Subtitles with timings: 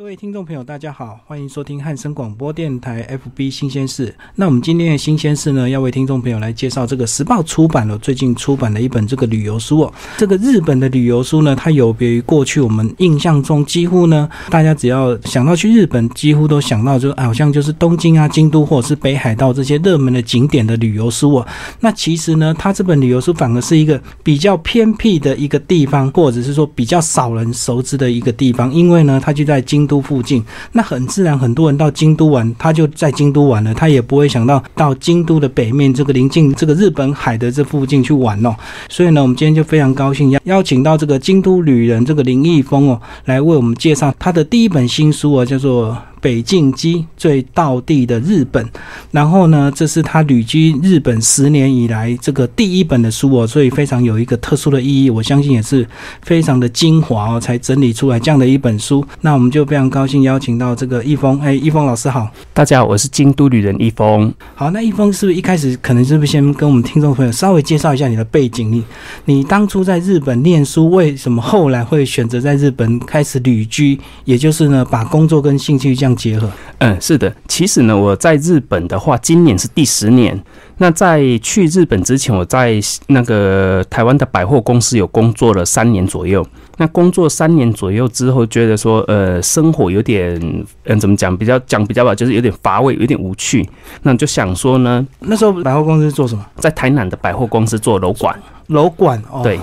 [0.00, 3.06] 各位听众朋友，大家好，欢迎收听汉声广播电台
[3.36, 4.14] FB 新鲜事。
[4.34, 9.92] 那我们今天的新鲜事呢，要为听众朋友来介绍这个时报出版了最近出版的一本这个旅游书哦。
[10.16, 21.46] 这个日本的旅游书呢，它有别于过去我们印象中，几乎呢，大家只要想到去日本，几乎都想到就好像就是东京啊、京都或者是北海道这些热门的景点的旅游书哦。
[21.78, 29.89] 那其实呢，它这本旅游书反而是一个比较偏僻的一个地方，或者是说比较少人熟知的一个地方，因为呢，它就在京。
[29.90, 38.54] 都附近，那很自然，很多人到京都玩，他就在京都玩了，他也不会想到到京都的北面这个临近这个日本海的这附近去玩哦。
[38.88, 45.96] 所以呢，我们今天就非常高兴邀邀请到这个京都旅人这个林毅峰哦，来为我们介绍他的第一本新书啊，叫做。
[46.20, 48.66] 北境基最道地的日本，
[49.10, 55.86] 然后呢，这是他旅居日本十年以来这个第一本的书哦，所以非常有一个特殊的意义，我相信也是
[56.22, 59.04] 非常的精华哦，才整理出来这样的一本书。
[59.22, 64.32] 那我们就非常高兴邀请到这个易峰，哎，易峰老师好，大家好，我是京都旅人易峰。
[64.54, 68.70] 好，那易峰是不是一开始可能是不是先跟我们听众朋友稍微介绍一下你的背景？
[68.70, 68.84] 你
[69.24, 73.98] 你当初在日本念书，为什么后来会选择在日本开始旅居？
[74.26, 76.09] 也就是呢，把工作跟兴趣这样。
[76.14, 77.32] 结合，嗯，是的。
[77.48, 80.40] 其实呢，我在日本的话，今年是第十年。
[80.78, 86.46] 那在去日本之前，我在那个台湾的百货公司有工作了三年左右。
[86.78, 90.40] 那工作三年左右之后，觉得说，呃，生活有点，
[90.84, 91.36] 嗯，怎么讲？
[91.36, 93.68] 比较讲比较吧，就是有点乏味，有点无趣。
[94.02, 96.42] 那就想说呢，那时候百货公司做什么？
[96.56, 98.34] 在台南的百货公司做楼管。
[98.68, 99.60] 楼管，哦，对。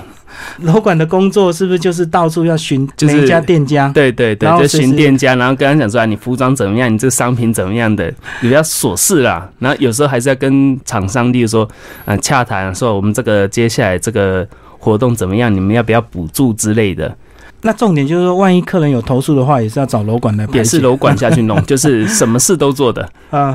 [0.59, 3.89] 楼管的工作是不是就是到处要寻每一家店家？
[3.93, 6.91] 对对对，就寻店家，然后跟他讲说啊，你服装怎么样？
[6.91, 8.13] 你这个商品怎么样的？
[8.41, 9.49] 比较琐事啦。
[9.59, 11.67] 然后有时候还是要跟厂商，例如说，
[12.05, 15.53] 嗯，洽谈说我们这个接下来这个活动怎么样？
[15.53, 17.15] 你们要不要补助之类的？
[17.63, 23.07] 那重点就是说，万一客人有投诉的话，也是要找楼管来，也是楼管下去弄， 就是什么事都做的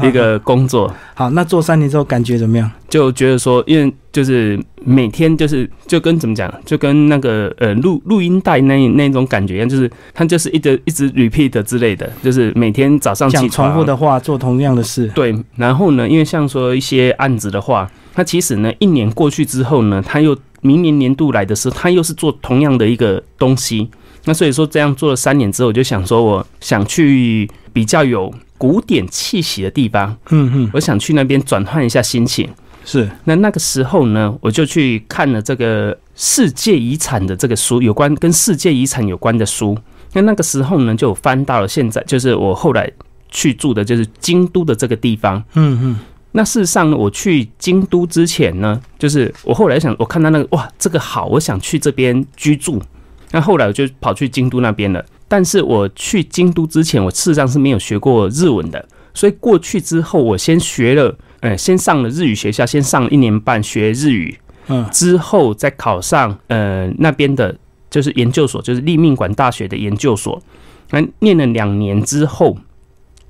[0.02, 0.92] 一个工作。
[1.14, 2.68] 好，那做三年之后感觉怎么样？
[2.88, 15.06] 就觉得说，因为就是每天就是就跟怎么讲，就跟那个呃录录音带那那种感觉一样，就是他就是一直一直 repeat 之类的，就是每天早上起床重复的话，做同样的事。
[15.14, 20.36] 对，然后呢，因为像说一些案子的话，他其实呢，一年过去之后呢，他又。
[20.62, 23.90] 明年年度来的时候，他又是做同样的一个东西，
[24.24, 32.48] 那所以说这样做了三年之后，我就想说，我想去比较有古典气息的地方，嗯嗯，我想去那边转换一下心情。
[32.84, 39.76] 是，那那个时候呢，我就去看了这个世界遗产的这个书，有关跟世界遗产有关的书。
[40.14, 42.90] 那那个时候呢，就翻到了现在，就是我后来
[43.30, 45.98] 去住的就是京都的这个地方，嗯嗯。
[46.32, 52.82] 那事实上呢，我去京都之前呢，就是我后来想，我看到那个哇，这个好，我想去这边居住。
[53.30, 55.04] 那后来我就跑去京都那边了。
[55.28, 58.86] 但是我去京都之前，我事实上是没有学过日文的。
[59.14, 64.38] 所以过去之后，我先学了，呃，先上了日语学校，先上了一年半学日语，
[64.68, 67.54] 嗯，之后再考上呃那边的，
[67.90, 70.42] 就是研究所，就是立命馆大学的研究所。
[70.90, 72.56] 那念了两年之后，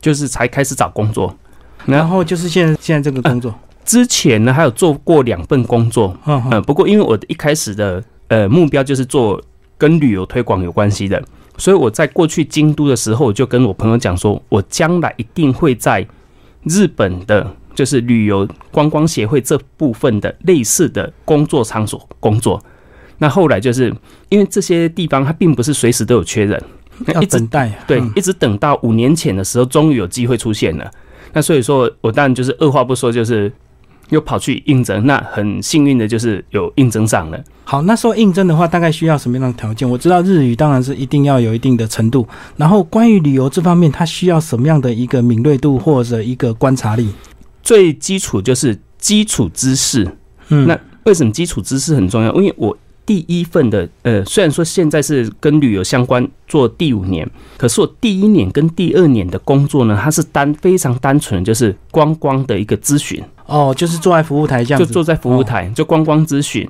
[0.00, 1.36] 就是才开始找工作。
[1.86, 3.54] 然后就是现在现在这个工作，
[3.84, 9.42] 之前呢还有做过两份工作，嗯，不过因为我一开始的呃目标就是做
[9.76, 11.22] 跟旅游推广有关系的，
[11.56, 16.06] 所以我在过去京都的时候，我就跟我朋友讲说，我将来一定会在
[16.64, 22.62] 日本的，就是旅游观光协会这部分的类似的工作场所工作。
[23.18, 23.92] 那后来就是
[24.28, 26.62] 因为这些地方它并不是随时都有缺人，
[27.14, 30.90] 要等待，对，一直等到五年前的时候，终于有机会出现了。
[31.32, 33.50] 那所以说，我当然就是二话不说，就是
[34.10, 35.06] 又跑去应征。
[35.06, 37.42] 那很幸运的就是有应征上了。
[37.64, 39.88] 好，那时候应征的话，大概需要什么样的条件？
[39.88, 42.26] 我知道日语当然是一定要有一定的程度。
[42.56, 47.08] 然后关于旅游这方面，它需要什么样的一个敏锐度或者一个观察力？
[47.62, 50.06] 最基础就是基础知识。
[50.48, 52.32] 嗯，那为什么基础知识很重要？
[52.34, 52.76] 因为我。
[53.04, 63.20] 第一份的，呃，虽然说现在是跟旅游相关做第五年，可是我第一年跟第二年的工作呢，它是单非常单纯，就是观光的一个咨询。
[63.46, 66.68] 哦，就是坐在服务台这样就坐在服务台就观光咨询。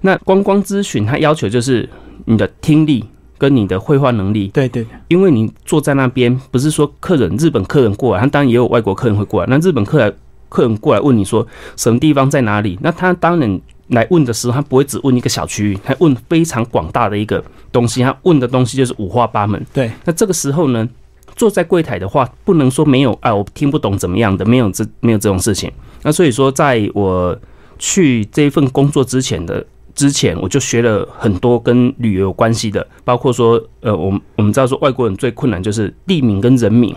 [0.00, 1.88] 那观光咨询它要求就是
[2.24, 3.04] 你的听力
[3.36, 4.48] 跟你的绘画能力。
[4.48, 4.86] 对对。
[5.08, 9.46] 因为你坐在那边，不是说客人日本客人过来，他当然也有外国客人会过来。
[9.50, 10.16] 那日本客人
[10.48, 11.46] 客人过来问你说
[11.76, 12.78] 什么地方在哪里？
[12.80, 13.60] 那他当然。
[13.88, 18.02] 来问的时候，他不会只问一个小区域，他问非常广大的一个东西。
[18.02, 19.64] 他问的东西就是五花八门。
[19.72, 20.88] 对，那这个时候呢，
[21.36, 25.70] 坐在柜台的话，不能说没有啊，我听不懂怎么样的，没有这没有这种事情。
[26.02, 27.38] 那所以说，在我
[27.78, 29.64] 去这一份工作之前的
[29.94, 36.94] 之前，我就学了很多跟旅游有关系的，包括说，呃，我们我们知道说外国人最困难就是地名跟人名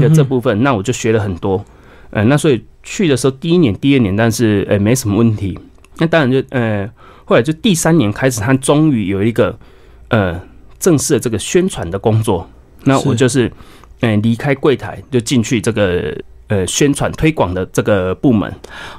[0.00, 1.64] 的这部分，那我就学了很多，
[2.10, 5.58] 呃，那所以去的时候第一年、第二年，但是呃没什么问题，
[6.00, 6.90] 那当然就呃
[7.24, 9.56] 后来就第三年开始，他终于有一个
[10.08, 10.40] 呃
[10.80, 12.50] 正式的这个宣传的工作，
[12.82, 13.52] 那我就是
[14.00, 16.12] 嗯离开柜台就进去这个。
[16.50, 18.52] 呃，宣传推广的这个部门，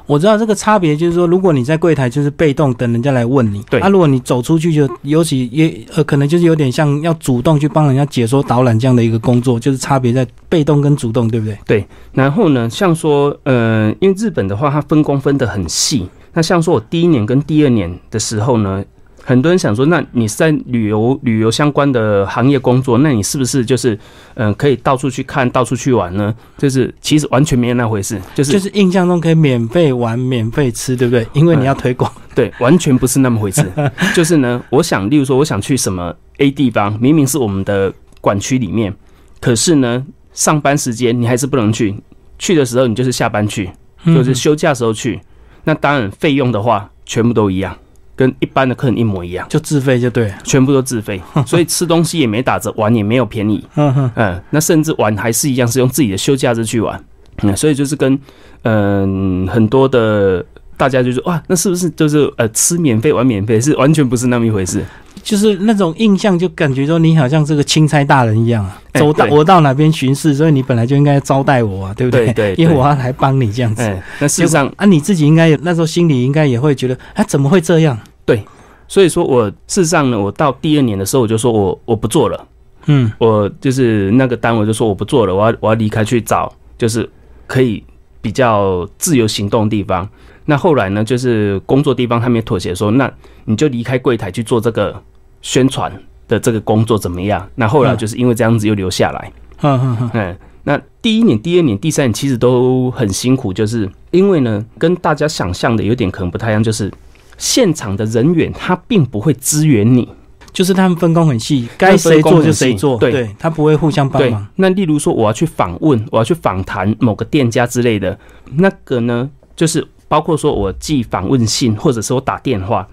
[0.05, 11.57] 我知道这个差别就是说，如果你在柜台就是被动等人家来问你，对啊，如果你走出去就尤其也呃，可能就是有点像要主动去帮人家解说导览这样的一个工作，就是差别在被动跟主动，对不对？
[11.65, 11.85] 对。
[12.13, 16.07] 然后呢，像说呃，因为日本的话，它分工分得很细。
[16.33, 18.83] 那像说我第一年跟第二年的时候呢。
[19.23, 23.97] 很多人想说，那你是在旅游旅游相关的行业工作，那你是不是就是
[24.33, 26.33] 嗯可以到处去看到处去玩呢？
[26.57, 31.25] 就是其实完全没有那回事，就是就是印象中可以免费玩免费吃，对不对？
[31.33, 33.63] 因为你要推广，对，完全不是那么回事。
[34.15, 38.91] 就是呢，我想，例如说，我想去什么 A 地方，明明是我们的管区里面，
[39.39, 40.03] 可是呢，
[40.33, 41.95] 上班时间你还是不能去，
[42.39, 43.69] 去的时候你就是下班去，
[44.03, 45.21] 就是休假时候去，
[45.63, 47.75] 那当然费用的话，全部都一样。
[48.13, 53.65] 跟一般的客人一模一样，就自费就对，全部都自费， 所以吃东西也没打折，玩也没有便宜。
[53.75, 57.03] 嗯嗯，那甚至玩还是一样，是用自己的休假日去玩。
[57.41, 58.19] 嗯，所以就是跟
[58.63, 60.45] 嗯很多的
[60.77, 64.85] 大家就说哇，那是不是就是呃吃免费玩免费，是完全不是那么一回事。
[65.23, 72.33] 就是那种印象，就感觉说你好像这个钦差大人一样啊，走到我到哪边巡视，所以你本来就应该招待我啊，对不对？
[72.33, 73.83] 对， 因为我要来帮你这样子。
[74.19, 77.97] 那事实上啊，你自己应该有那时候心里应该也会觉得，啊，怎么会这样？
[78.25, 78.43] 对，
[78.87, 82.47] 所以说我事实上呢，我到第二年的时候，我就说我我不做了，
[82.87, 87.07] 嗯，我就是那个单位就说我不做了，我要我要离开去找就是
[87.47, 87.83] 可以
[88.21, 90.09] 比较自由行动的地方。
[90.45, 93.09] 那后来呢，就是工作地方他们也妥协说，那
[93.45, 95.01] 你就离开柜台去做这个。
[95.41, 95.91] 宣传
[96.27, 97.47] 的这个工作怎么样？
[97.55, 99.31] 那后来就是因为这样子又留下来。
[99.63, 106.91] 嗯，那第一年、第二年、第三年其实都很辛苦，就是因为呢，跟大家想象的有点可能不太一样，就是
[107.37, 110.07] 现场的人员他并不会支援你，
[110.53, 114.47] 就是他们分工很细，该谁做就谁做，对，他不会互相帮忙。
[114.55, 118.17] 那例如说，我要去访问，我要去访谈某个店家之类的，
[118.55, 122.87] 那个呢，就是包括说我寄访问信，或者是我打电话。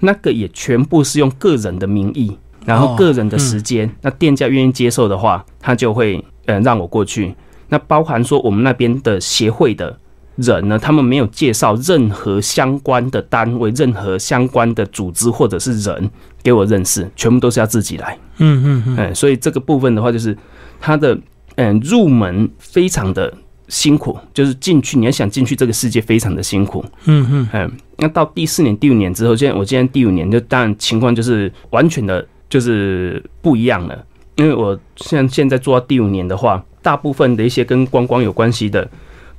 [0.00, 3.90] 那个也全部是用个人的名义，然后个人的时间。
[4.02, 7.34] 那店家愿意接受的话，他就会呃让我过去。
[7.68, 9.98] 那包含说我们那边的协会的
[10.36, 16.10] 人呢，他们没有介绍任何相关的单位、任何相关的组织或者是人
[16.42, 18.18] 给我认识，全部都是要自己来。
[18.38, 18.96] 嗯嗯嗯。
[18.96, 20.36] 哎，所以这个部分的话，就是
[20.80, 21.18] 他的
[21.56, 23.32] 嗯入门非常的。
[23.68, 26.84] 辛苦就是进去，你要想进去这个世界非常的辛苦。
[27.04, 34.04] 嗯嗯嗯，那到第四年、第五年之后，现在我今天第五年，就当然情况就是完全的，就是不一样了。
[34.36, 38.88] 因为我像现在做到第五年的话，大部分的一些跟观光有关系的，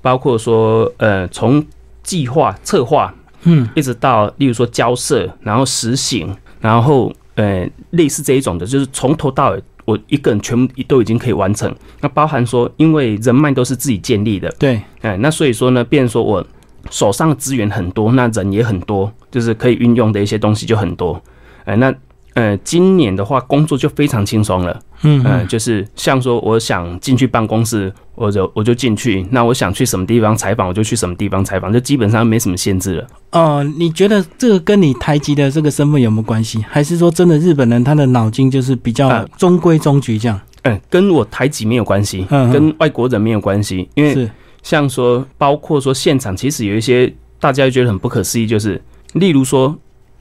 [0.01, 1.65] 包括说呃，从
[2.03, 9.63] 计划策划，嗯，一直到例如说交涉，然后实行，然后呃，类似这一种的，就是从头到尾。
[9.89, 16.45] 我一个人全部都已经可以完成，那包含说，因为人脉都是自己建立的，对，哎，那所以说呢，变说我
[16.91, 21.21] 手上资源很多，那人也很多，就是可以运用的一些东西就很多，
[21.65, 21.93] 哎，那。
[22.35, 24.79] 呃，今年的话，工作就非常轻松了。
[25.01, 29.25] 嗯，呃，就是像说，我想进去办公室，我就我就进去。
[29.31, 33.07] 那我想去什么地方采访，我就去什么地方采访，就基本上没什么限制了。
[33.31, 36.63] 哦，你觉得这个跟你台籍的这个身份有没有关系？
[36.69, 40.39] 还是说真的日本人他的脑筋就是比较中规中矩这样？
[40.63, 43.89] 嗯，跟我台籍没有关系，跟外国人没有关系。
[43.95, 44.29] 因为
[44.61, 48.81] 像说，包括说现场，其实有一些大家觉得很不可思议，就是
[49.13, 49.75] 例如说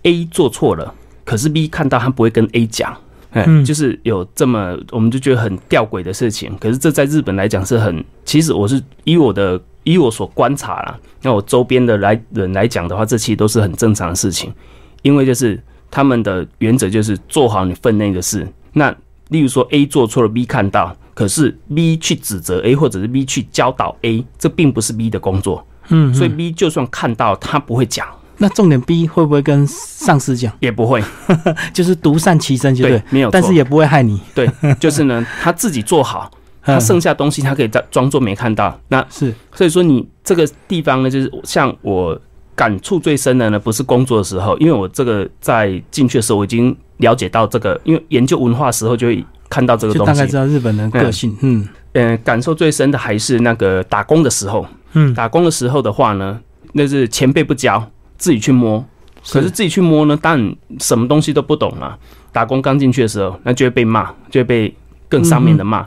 [0.04, 0.94] A 做错了。
[1.28, 2.96] 可是 B 看到他不会跟 A 讲，
[3.32, 6.56] 嗯，就是有这么，我们就觉得很吊诡的事情。
[6.58, 14.50] 可是这在日本来讲是很，其实我是以我的以我所观察啦，那我周边的来人来讲的话，这其实都是很正常的事情。
[15.02, 18.48] 因为就是他们的原则就是做好你分内的事。
[18.72, 18.90] 那
[19.28, 25.62] 例如说 A 做错了，B 看到，可是 B 去指责 A 或者是 B 去教导 A，这并不是 B 的工作。
[25.90, 28.08] 嗯，所以 B 就算看到，他不会讲。
[28.38, 30.52] 那重点 B 会不会跟上司讲？
[30.60, 31.02] 也不会，
[31.74, 34.20] 就是独善其身，就对，没有，但是也不会害你。
[34.34, 36.30] 对，就是呢，他自己做好，
[36.62, 38.78] 他剩下东西他可以装装作没看到。
[38.88, 42.18] 那是，所以说你这个地方呢，就是像我
[42.54, 51.36] 感触最深的呢，不是工作的时候，因为我这个在进去的时候我已经了解到这个，因为研究文化时候就会看到这个东西，大概知道日本人个性。
[51.40, 54.64] 嗯嗯，感受最深的还是那个打工的时候。
[54.92, 56.38] 嗯，打工的时候的话呢，
[56.72, 57.90] 那是前辈不教。
[58.18, 58.84] 自己去摸，
[59.30, 61.96] 可是自己去摸呢，当然什么东西都不懂啊。
[62.30, 64.74] 打工刚进去的时候，那就会被骂，就会被
[65.08, 65.86] 更上面的骂。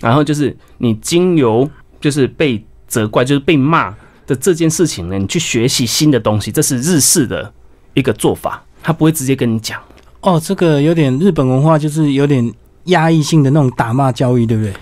[0.00, 1.68] 然后就是你经由
[2.00, 3.94] 就是被责怪，就是被骂
[4.26, 7.52] 的这件事情呢，你去学习新的东西，这是日式的
[7.94, 9.80] 一个做法，他不会直接跟你讲。
[10.20, 12.52] 哦，这个有点日本文化，就是有点
[12.84, 14.72] 压抑性的那种打骂教育，对不对？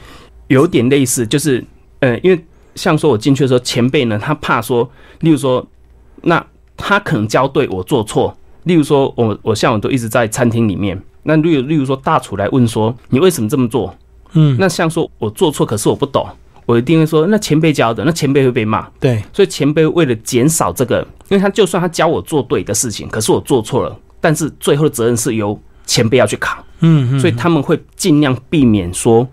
[0.49, 1.65] 有点类似，就是
[2.00, 5.67] 呃，因为像说我进去的时候，前辈呢，他怕说，例如说，
[6.23, 6.45] 那
[6.76, 13.95] 他可能教对我做错，例如说我我下午都一直在餐厅里面，那例如例如说大厨来问说你为什么这么做？
[14.33, 16.26] 嗯，那像说我做错，可是我不懂，
[16.66, 29.26] 我一定会说那前辈教的，那前辈会被骂，对，所以前辈为了减少这个，因为他就算他教我做对的事情，可是我做错了，但是最后的责任是由前辈要去扛，嗯，所以他们会尽量避免说，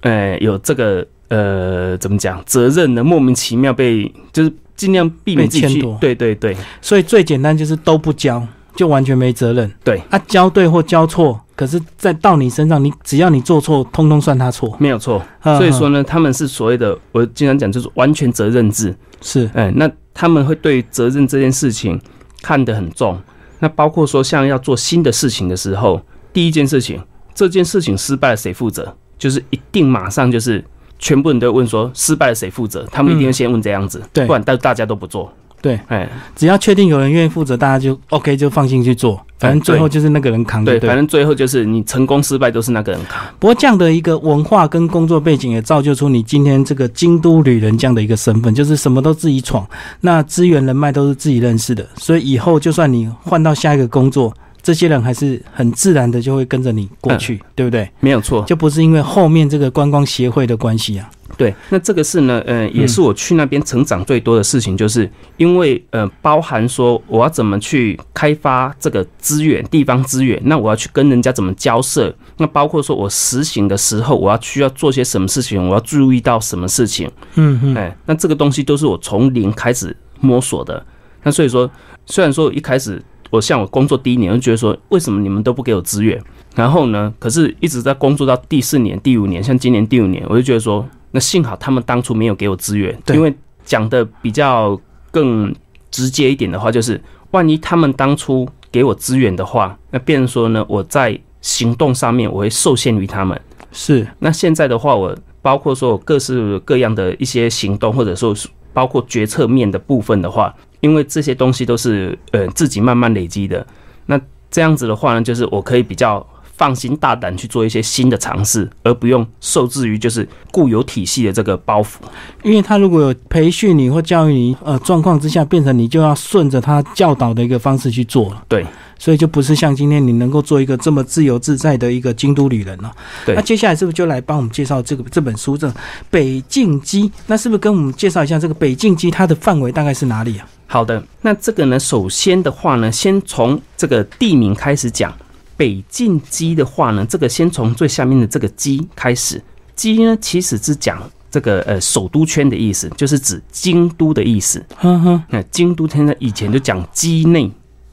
[0.00, 3.02] 呃，有这个呃怎么讲责任呢？
[3.04, 8.42] 莫名其妙被就是尽量避免自己去，对对对所以最简单就是都不交，
[8.74, 9.70] 就完全没责任。
[9.84, 14.74] 对，啊，交对或交错，可是再到你身上，你只要你做错，通通算他错。
[14.80, 15.22] 没有错。
[15.42, 18.96] 嗯所以说呢，他们是所谓的，我经常讲就是完全责任制。
[19.20, 22.00] 是，哎，那他们会对责任这件事情
[22.40, 23.20] 看得很重。
[23.58, 26.00] 那包括说，像要做新的事情的时候，
[26.32, 26.98] 第一件事情，
[27.34, 28.96] 这件事情失败了谁负责？
[29.18, 30.64] 就是一定马上就是
[31.00, 32.86] 全部人都会问说失败了谁负责？
[32.92, 35.32] 他们一定会先问这样子，嗯对不然大大家都不做。
[35.62, 39.20] 对，哎，只要确定有人愿意负责，大家就 OK，就放心去做。
[39.38, 40.80] 反正最后就是那个人扛对。
[40.80, 43.22] 反正最后就是你成功失败都是那个人扛。
[43.38, 49.66] 不过这样的一个文化跟工作背景，也造就出你今天这个京都旅人这样的一个身份，就是什么都自己闯，
[50.00, 57.88] 那资源人脉都是自己认识的，所以以后就算你换到下一个工作，这些人还是很自然的就会跟着你过去，对不对？
[58.00, 61.10] 没有错，就不是因为后面这个观光协会的关系啊。
[61.36, 80.84] 对，那这个事呢，呃，也是我去那边成长最多的事情，就是因为呃，包含说我要怎么去开发这个资源、地方资源，那我要去跟人家怎么交涉，那包括说我实行的时候，我要需要做些什么事情，我要注意到什么事情，嗯嗯，哎，那这个东西都是我从零开始摸索的。
[81.22, 81.70] 那所以说，
[82.06, 83.00] 虽然说一开始
[83.30, 86.20] 我像我工作第一年，就觉得说为什么你们都不给我资源，
[86.54, 93.34] 然后呢，可是一直在工作到第四年、第五年，像今年第五年，我就觉得说，那幸好他们当初没有给我资源，对因为
[93.64, 94.78] 讲的比较
[95.10, 95.54] 更
[95.90, 103.40] 直接一点的话，就是万一他们当初给我资源的话，那变成说呢，我在行动上面我会受限于他们。
[103.72, 104.06] 是。
[104.18, 113.66] 那现在的话，我包括说我各式各样的一些行动，或者说是包括决策面的部分的话，因为这些东西都是呃自己慢慢累积的。
[114.06, 114.20] 那
[114.50, 121.94] 这样子的话呢，就是我可以比较放心大胆去做一些新的尝试，而不用受制于就是固有体系的这个包袱。
[122.42, 128.42] 因为他如果有培训你或教育你，呃，状况之下变成你就要顺着他教导的一个方式去做了。
[128.48, 128.66] 对，
[128.98, 132.92] 所以就不是像今天你能够做一个这么自由自在的一个京都旅人了。
[133.24, 135.68] 对那接下来是不是就来帮我们介绍这个这本书这
[136.10, 137.08] 《北境机》？
[137.26, 140.46] 那是不是跟我们介绍一下这个北境机它的范围大概是哪里啊？
[140.72, 145.12] 好的，那这个呢，首先的话呢，先从这个地名开始讲。
[145.56, 149.42] 北境基的话呢，这个先从最下面的这个基开始。
[149.74, 154.64] 基呢，其实是讲这个呃首都圈的意思，就是指京都的意思。
[154.76, 157.50] 哼哼，那京都现在以前就讲畿内，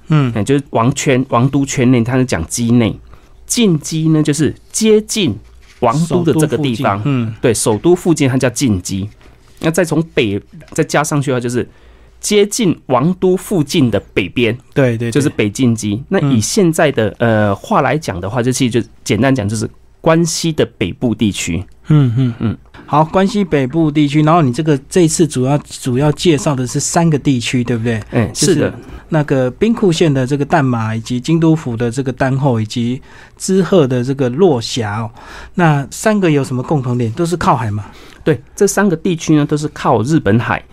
[0.09, 2.97] 嗯，那就是王圈王都圈内，它是讲畿内。
[3.47, 5.35] 近畿呢，就是接近
[5.79, 9.09] 王都的这个地方嗯，对，首都附近它叫近畿。
[9.59, 10.39] 那再从北
[10.73, 11.67] 再加上去的话，就是
[12.19, 16.01] 接近王都附近的北边，对对，就是北近畿。
[16.09, 19.69] 那以嗯现在的呃话来讲的话，就其实就简单讲就是
[20.01, 21.63] 关西的北部地区。
[21.89, 22.57] 嗯嗯嗯嗯。
[22.85, 28.01] 好，关西北部地区，然后你这个这次主要主要介绍的是三个地区，对不对？
[28.11, 28.73] 哎、就是是的，
[29.09, 33.01] 那个兵库县的这个淡马，以及京都府的这个丹后，以及
[33.35, 35.11] 滋贺的这个落霞哦，
[35.55, 37.11] 那三个有什么共同点？
[37.11, 37.85] 都是靠海嘛？
[38.23, 40.63] 对，这三个地区呢都是靠日本海。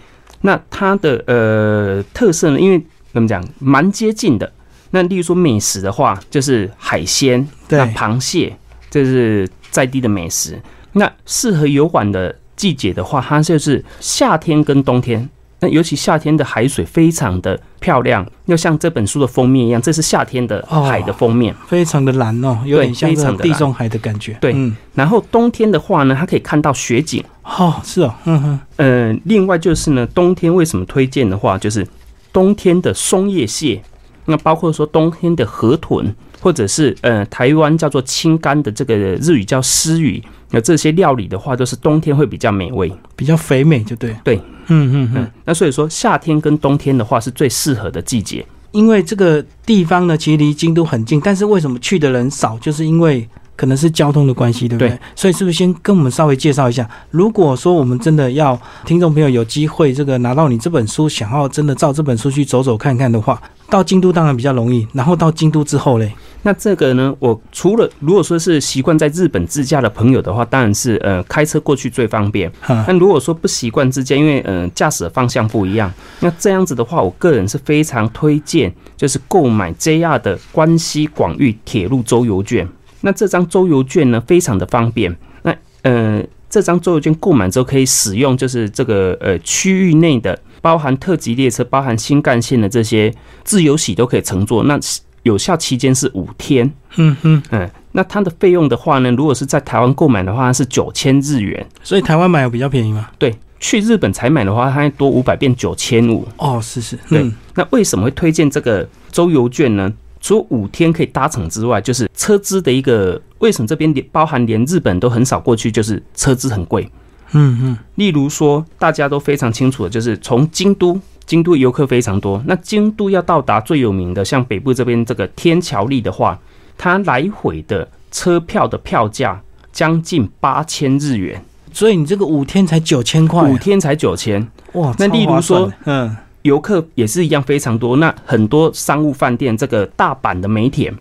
[0.47, 2.79] 那它的呃特色呢，因为
[3.15, 4.53] 怎么讲，蛮接近的。
[4.91, 8.55] 那例如说美食的话，就是海鲜，那螃蟹，
[8.91, 10.61] 这是在地的美食。
[10.93, 15.29] 那适合游玩的季节的话，它就是夏天跟冬天。
[15.65, 21.55] 那尤其夏天的海水非常的漂亮，要像这本书的封面一样，这是夏天的哦海的封面。
[21.67, 24.37] 非常的蓝哦，有点像地中海的感觉。
[24.43, 27.25] 对嗯，然后冬天的话呢，它可以看到雪景。
[27.43, 31.87] 哦，是哦，嗯哼，呃，另外就是呢，冬天为什么推荐的话，就是
[32.31, 33.81] 冬天的松叶蟹，
[34.27, 40.23] 那包括说冬天的河豚，或者是呃台湾叫做青干的这个日语叫丝鱼，
[40.55, 42.91] 那这些料理的话，都是冬天会比较美味。
[43.17, 44.17] 比较肥美就对。
[44.25, 44.37] 对，
[44.69, 48.45] 嗯嗯嗯嗯，，那所以说夏天跟冬天的话是最适合的季节。
[48.73, 52.59] 因为这个地方呢，其实离京都很近，但是为什么去的人少？
[52.59, 54.89] 就是因为可能是交通的关系，对不对？
[54.89, 56.89] 对所以是不是先跟我们稍微介绍一下？
[57.11, 64.85] 如果说我们真的要听众朋友有机会这个拿到你这本书，想要真的照这本书去走走看看的话，到京都当然比较容易。
[64.93, 66.13] 然后到京都之后嘞，
[66.47, 72.53] 那这个呢，我除了如果说是习惯在日本自驾的朋友的话，当然是呃开车过去最方便。
[72.61, 82.69] 哈，但如果说不习惯自驾，因为呃驾驶的方向不一样，那这样子的话，我个人是非常推荐，就是购买 JR 的关西广域铁路周游券。
[83.01, 85.17] 那这张周游券呢，非常的方便。
[85.43, 93.13] 那呃，这张周游券购买之后可以使用，就是这个呃区域内的，包含特急列车、包含新干线的这些
[93.45, 94.63] 自由席都可以乘坐。
[94.65, 94.79] 那
[95.25, 96.73] 有效期间是五天。
[96.97, 101.67] 嗯嗯，嗯，那它的费用的话呢，如果是在台湾购买的话是九千日元。
[101.83, 103.11] 所以台湾买有比较便宜吗？
[103.19, 106.27] 对，去日本才买的话，它会多五百变九千五。
[106.39, 109.93] 哦，是是，对嗯那为什么会推荐这个周游券呢？
[110.21, 116.89] 除了五天可以搭乘之外，就是车资的一个为什么这边连包含连日本都很少过去，就是车资很贵。
[117.33, 122.43] 嗯嗯，例如说，大家都非常清楚的，就是从京都，京都游客非常多。
[122.47, 126.39] 那京都要到达最有名的，像北部这边这个天桥立的话，
[126.77, 129.41] 它来回的车票的票价
[129.73, 134.47] 将近八千日元，所以你这个五天才九千块啊，五天才九千。
[134.75, 137.97] 哇，那例如说，嗯，游客也是一样非常多。
[137.97, 140.95] 那很多商务饭店，这个大阪的梅田，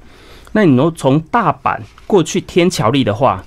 [0.54, 3.44] 那你说从大阪过去天桥立的话，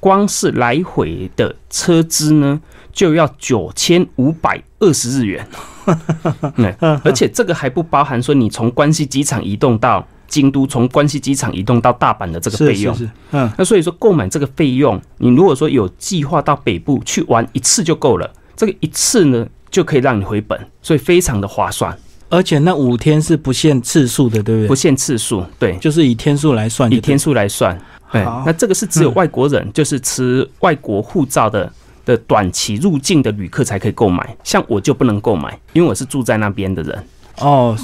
[0.00, 2.60] 光是来回的车资呢，
[2.94, 5.46] 就要九千五百二十日元。
[6.56, 6.74] 对，
[7.04, 12.94] 而且这个还不包含说你从关西机场移动到京都，从关西机场移动到大阪的这个费用。
[12.94, 21.94] 是是，嗯，那所以说购买这个费用，你如果说有计划到北部去玩一次就够了，这个一次呢就可以让你回本，所以非常的划算，
[22.30, 24.68] 而且那五天是不限次数的，对不对？
[24.68, 27.78] 不限次数，对，就是以天数来算，以天数来算。
[28.10, 31.70] 对，那这个是只有嗯外国人，就是持外国护照的
[32.04, 37.04] 的短期入境的旅客才可以购买，像我就不能购买，因为我是住在那边的人。
[37.38, 37.76] 哦，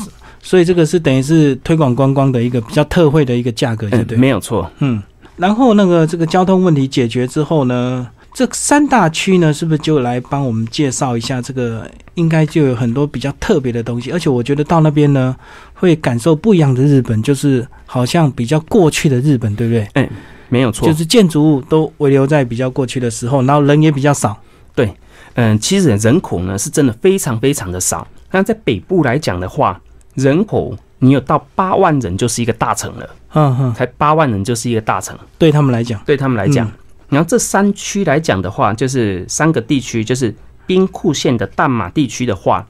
[0.43, 4.19] 所以这个是等于是推广观光的一个比较特惠的一个价格，对不嗯，对？
[4.19, 4.71] 没有错。
[4.79, 5.03] 嗯，
[5.37, 11.91] 然后那个这个交通问题解决之后呢，这三大区呢，是不是就来帮我们介绍一下这个？
[12.17, 15.35] 应该就有很多比较特别的东西，而且我觉得到那边呢，
[15.73, 20.11] 会感受不一样的日本，就是好像比较过去的日本，对不对？
[20.51, 24.39] 没有错，就是建筑物都遗留在比较过去的时候，然后人也比较少。
[24.75, 24.93] 对
[25.35, 28.07] 嗯，其实人口呢是真的非常非常的少。
[28.31, 29.81] 那在北部来讲的话，
[30.15, 36.67] 人口你有到八万人就是一个大城了，嗯哼，才八万人就是一个大城，对他们来讲，对他们来讲。
[36.67, 36.73] 嗯
[37.11, 40.33] 然后这三区来讲的话，就是三个地区，就是
[40.65, 42.65] 兵库县的淡马地区的话，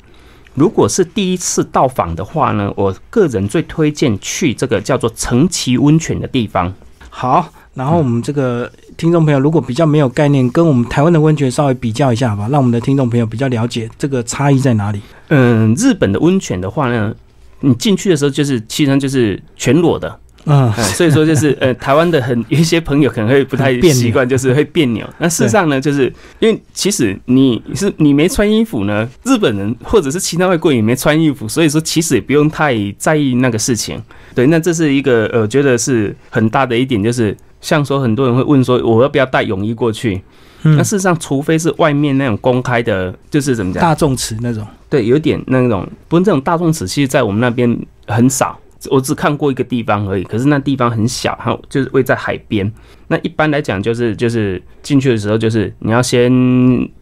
[0.55, 6.73] 如果是第一次到访的话呢，我个人最推荐去这个叫做城崎温泉的地方。
[7.11, 15.01] 好，然后我们这个听众朋友如果比较没有概念，跟我们台湾的温泉稍微比较一下吧，让我们的听众朋友比较了解这个差异在哪里。
[15.29, 17.15] 嗯，日本的温泉的话呢，
[17.61, 25.09] 你进去的时候就是基本上就是全裸的，嗯，嗯，所以说就是呃，台湾的很有一些朋友可能会不太习惯，就是会别扭。
[25.17, 33.99] 那事实上呢，就是因为其实你是你没穿衣服呢，日本人或者是其他外国人也没穿衣服，所以说其实也不用太在意那个事情。
[34.35, 40.23] 对，那这是一个呃，觉得是很大的一点，就是像说很多人会问说，我要不要带泳衣过去？
[40.63, 43.81] 嗯那事实上，除非是外面那种公开的，就是怎么讲？
[43.81, 47.75] 大众池那种，对，有点那种，不过这种大众池，其实在我们那边
[48.07, 50.23] 很少，我只看过一个地方而已。
[50.25, 52.71] 可是那地方很小，还有就是位在海边。
[53.09, 56.31] 那一般来讲，就是就是进去的时候，就是你要先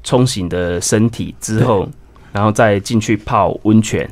[0.04, 1.88] 冲洗你的身体之后，
[2.30, 4.08] 然后再进去泡温泉。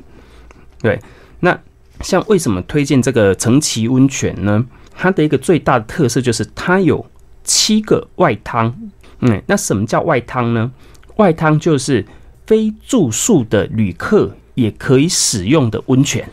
[0.82, 1.00] 对，
[1.38, 1.56] 那
[2.00, 4.66] 像为什么推荐这个城崎温泉呢？
[4.96, 7.04] 它的一个最大的特色就是它有
[7.44, 8.74] 七个外汤。
[9.20, 10.70] 嗯，那什么叫外汤呢？
[11.16, 12.04] 外汤就是
[12.46, 16.28] 非住宿的旅客也可以使用的温泉。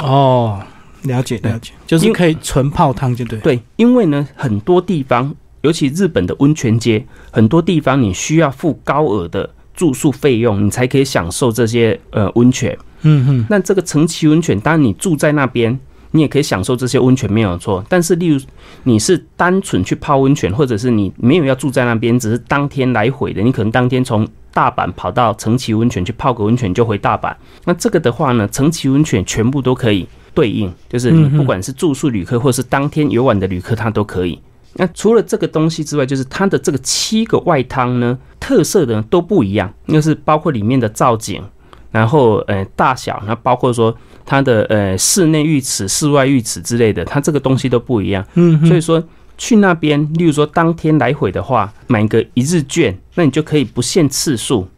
[0.00, 0.62] 哦，
[1.02, 3.38] 了解了解，就是可以纯泡汤，就对。
[3.40, 12.78] 对，因为呢，很多地方，尤其日本的温泉街，很多地方你需要付高额的住宿费用，你才可以享受这些呃温泉。
[13.02, 15.76] 嗯哼，那这个城崎温泉，当然你住在那边，
[16.10, 17.84] 你也可以享受这些温泉没有错。
[17.88, 18.40] 但是，例如
[18.84, 27.34] 你是单纯去泡温泉，或者是你没有要住在那边，只是当天来回的，你可能当天从大阪跑到城崎温泉去泡个温泉就回大阪。
[27.64, 34.38] 那这个的话呢，城崎温泉全部都可以对应，就是你不管是住宿旅客或是当天游玩的旅客，他都可以。
[34.74, 41.42] 那除了这个东西之外，就是它的这个七个外汤呢，特色的都不一样，就是包括里面的造景，
[41.90, 43.96] 然后呃大小，那包括说
[44.30, 48.22] 它的呃室内浴池、室外浴池之类的，它这个东西都不一样。
[48.34, 49.02] 嗯，所以说
[49.38, 54.68] 去那边，例如说当天来回的话，买个一日券，那你就可以不限次数，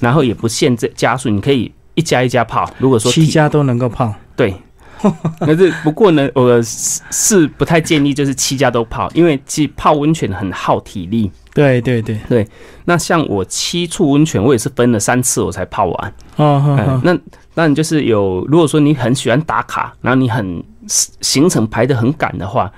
[0.00, 2.68] 然后也不限这加速，你可以一家一家泡。
[2.78, 4.52] 如果说七家都能够泡，对，
[5.40, 11.30] 可是不过呢，我是是不太建议就是七家都泡，因为其实泡温泉很耗体力。
[11.54, 12.46] 对对对对，
[12.84, 16.14] 那像我七处温泉，我也是分了三次我才泡完。
[16.36, 17.18] 哦，那
[17.54, 22.70] 那你就是有，如果说你很喜欢打卡，然后你很行程排的很赶的话，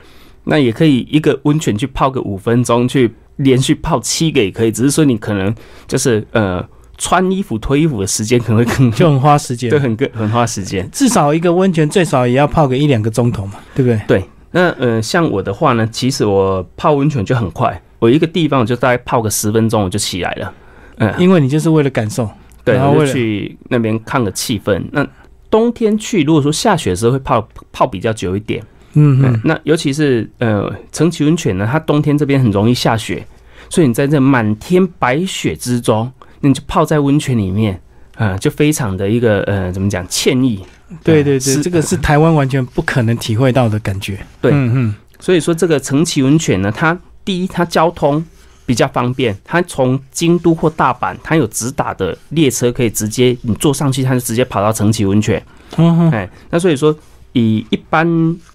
[0.45, 4.73] 那也可以一个温泉去泡个五分钟，去连续泡七个也可以。
[4.73, 5.55] 只是说你可能
[5.87, 6.67] 就是呃
[7.03, 10.87] 穿衣服脱衣服的时间可能会更 就很花时间对，很更很花时间。
[10.93, 14.01] 至少一个温泉最少也要泡个一两个钟头嘛，对不对？
[14.07, 20.53] 对那呃像我的话呢，其实我泡温泉就很快，我一个地方我就大概泡个十分钟我就起来了。
[20.99, 22.29] 嗯，因为你就是为了感受，
[22.63, 24.83] 对，然后为了去那边看个气氛。
[24.93, 25.07] 那
[25.49, 28.63] 冬天去，如果说下雪的时候会泡泡比较久一点。
[28.93, 33.25] 嗯嗯，，嗯那尤其是呃城崎温泉呢，它冬天这边很容易下雪，
[33.71, 37.81] 所以你在这满天白雪之中，那你就泡在温泉里面，
[38.17, 40.65] 啊、就非常的一个呃怎么讲歉意。
[41.05, 44.19] 对对对，是这个是台湾完全不可能体会到的感觉。
[44.41, 48.25] 对嗯嗯，所以说这个城崎温泉呢，它第一它交通
[48.67, 55.41] 比较方便，它从京都或大阪，它有直达的列车可以直接你坐上去，它就直接跑到城崎温泉。
[55.77, 56.93] 嗯哼，哎，那所以说，
[57.35, 58.05] 以一般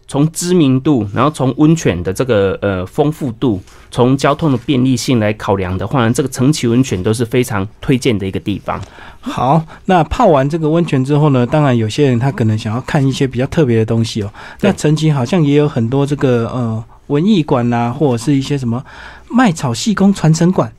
[0.08, 8.80] 从知名度，然后从温泉的这个呃丰富度，从交通的便利性来考量的话呢，这个城崎温泉都是非常推荐的一个地方。
[9.20, 14.32] 好，那泡完这个温泉之后呢，当然有些人他可能想要看一些比较特别的东西哦。
[14.62, 18.84] 那城崎好像也有很多这个呃文艺馆啦、或者是一些什么
[19.30, 20.72] 麦草细工传承馆。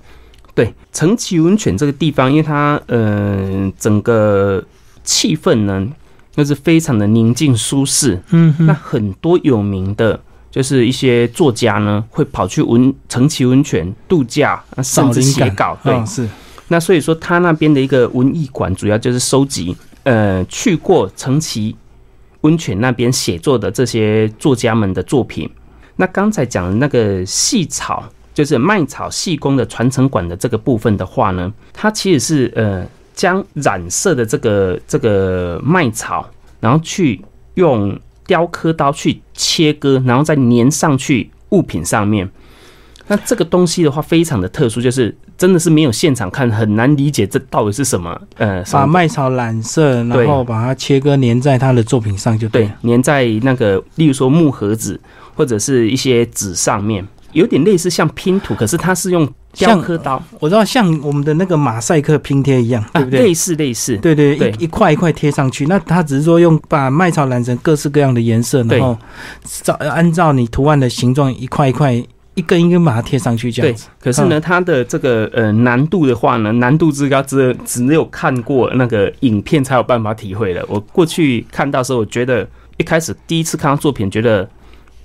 [0.55, 4.65] 对，城崎温泉这个地方，因为它呃整个
[5.03, 5.87] 气氛呢，
[6.37, 8.21] 就是非常的宁静舒适。
[8.31, 10.21] 嗯那很多有名的。
[10.49, 15.77] 就是一些作家呢，会跑去温城崎温泉度假，啊甚至写稿。
[15.85, 16.27] 对，嗯是，
[16.69, 21.77] 那所以说，他那边的一个文艺馆，主要就是收集呃去过城崎
[22.41, 25.51] 温泉那边写作的这些作家们的作品。
[25.97, 36.25] 那刚才讲的那个细草，就是麦草细工的传承馆的这个部分的话呢，它其实是呃将染色的这个这个麦草，
[36.61, 37.21] 然后去
[37.55, 42.31] 用雕刻刀去切割，然后再粘上去物品上面。
[43.09, 48.21] 那这个东西的话，非常的特殊，就是真的是没有现场看，很难理解这到底是什么。
[48.37, 55.01] 呃，把麦草染色，然后把它切割粘在他的作品上就对粘在那个，例如说木盒子
[55.37, 63.21] 或者是一些纸上面，有点类似像拼图，可是它是用雕像刻刀，我知道像我们的那个马赛克拼贴一样，对不对？
[63.21, 63.97] 啊类似类似。
[63.99, 65.67] 对对，对一一块一块贴上去。
[65.67, 68.97] 那它只是说用把麦草染成各式各样的颜色，对然后
[69.43, 71.93] 照按照你图案的形状一块一块、
[72.35, 80.65] 一根一根把它贴上去，这样子。，可是呢，它的这个呃难度的话呢，难度之高，只只有看过那个影片才有办法体会的。
[80.69, 84.47] 我过去看到的时候，我觉得一开始第一次看到作品，觉得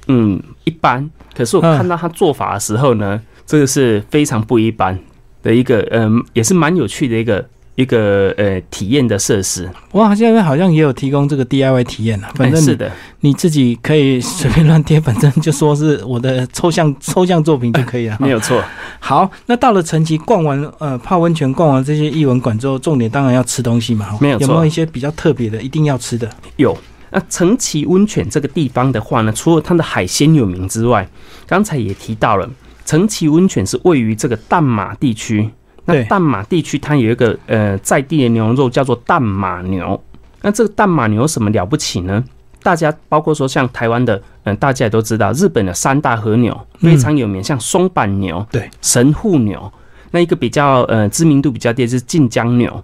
[0.08, 4.98] 嗯一般，可是我嗯看到他做法的时候呢，这个是非常不一般
[5.42, 9.70] 的一个，嗯、也是蛮有趣的一个一个呃体验的设施。
[9.92, 12.92] 我好像好像也有提供这个 DIY 体验啊，反正是的，
[13.22, 18.18] 你自己可以随便乱贴，反正就说是我的抽象 抽象作品就可以了。
[18.20, 18.62] 没有错。
[19.00, 24.18] 好，那到了城崎逛完呃泡温泉、逛完这些艺文馆之后，重点当然要吃东西嘛。
[24.20, 26.30] 没有错有没有一些比较特别的，一定要吃的？
[26.58, 26.78] 有。
[27.12, 31.08] 那城崎温泉这个地方的话呢，除了它的海鲜有名之外，
[31.46, 32.50] 刚才也提到了，
[32.86, 35.50] 城崎温泉是位于这个淡马地区。
[35.86, 40.02] 那对淡马地区它有一个呃在地的牛肉叫做淡马牛。
[40.42, 42.24] 那这个淡马牛有什么了不起呢？
[42.64, 49.72] 大家包括说像台湾的，嗯、大家也都知道，日本的三大和牛非常有名，像松板牛、对神户牛。
[50.12, 52.84] 那一个比较呃知名度比较低的是晋江牛。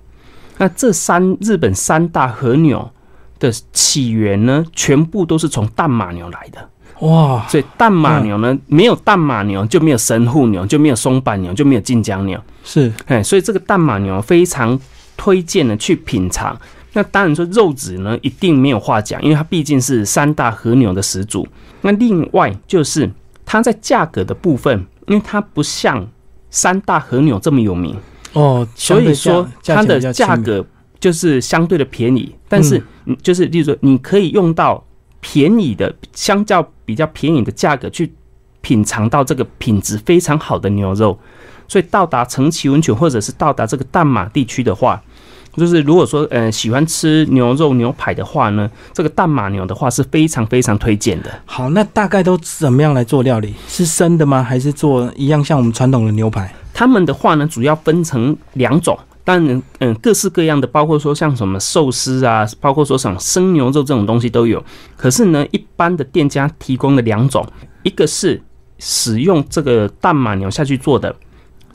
[0.57, 2.89] 那这三日本三大和牛
[3.39, 6.69] 的起源呢，全部都是从淡马牛来的。
[6.99, 12.39] 哇，所以淡马牛呢，没有淡马牛就没有神户牛，就没有松板牛，就没有晋江牛。
[12.63, 14.79] 是哎，所以这个淡马牛非常
[15.15, 16.59] 推荐的去品尝。
[16.93, 21.47] 那当然说肉质呢，一定没有话讲，因为它毕竟是三大和牛的始祖。
[21.81, 23.07] 那另外就是
[23.45, 26.07] 它在价格的部分，因为它不像
[26.49, 27.95] 三大和牛这么有名，
[28.33, 30.65] 哦，所以说它的价格
[30.99, 32.33] 就是相对的便宜。
[32.47, 32.81] 但是
[33.21, 34.83] 就是，例如说，你可以用到
[35.19, 38.13] 便宜的，相较比较便宜的价格去
[38.61, 41.17] 品尝到这个品质非常好的牛肉。
[41.67, 45.01] 所以到达成崎温泉或者是到达这个淡马地区的话，
[45.53, 51.41] 就是如果说呃喜欢吃牛肉牛排的话呢，这个淡马牛的话是非常非常推荐的。
[51.45, 53.53] 好，那大概都怎么样来做料理？
[53.67, 54.41] 是生的吗？
[54.41, 56.53] 还是做一样像我们传统的牛排？
[56.73, 64.63] 他们的话呢，主要分成两种，当然嗯各式各样的，包括说像什么寿司啊，包括说什么生牛肉这种东西都有。
[64.95, 67.45] 可是呢，一般的店家提供的两种，
[67.83, 68.41] 一个是
[68.79, 71.13] 使用这个淡马牛下去做的，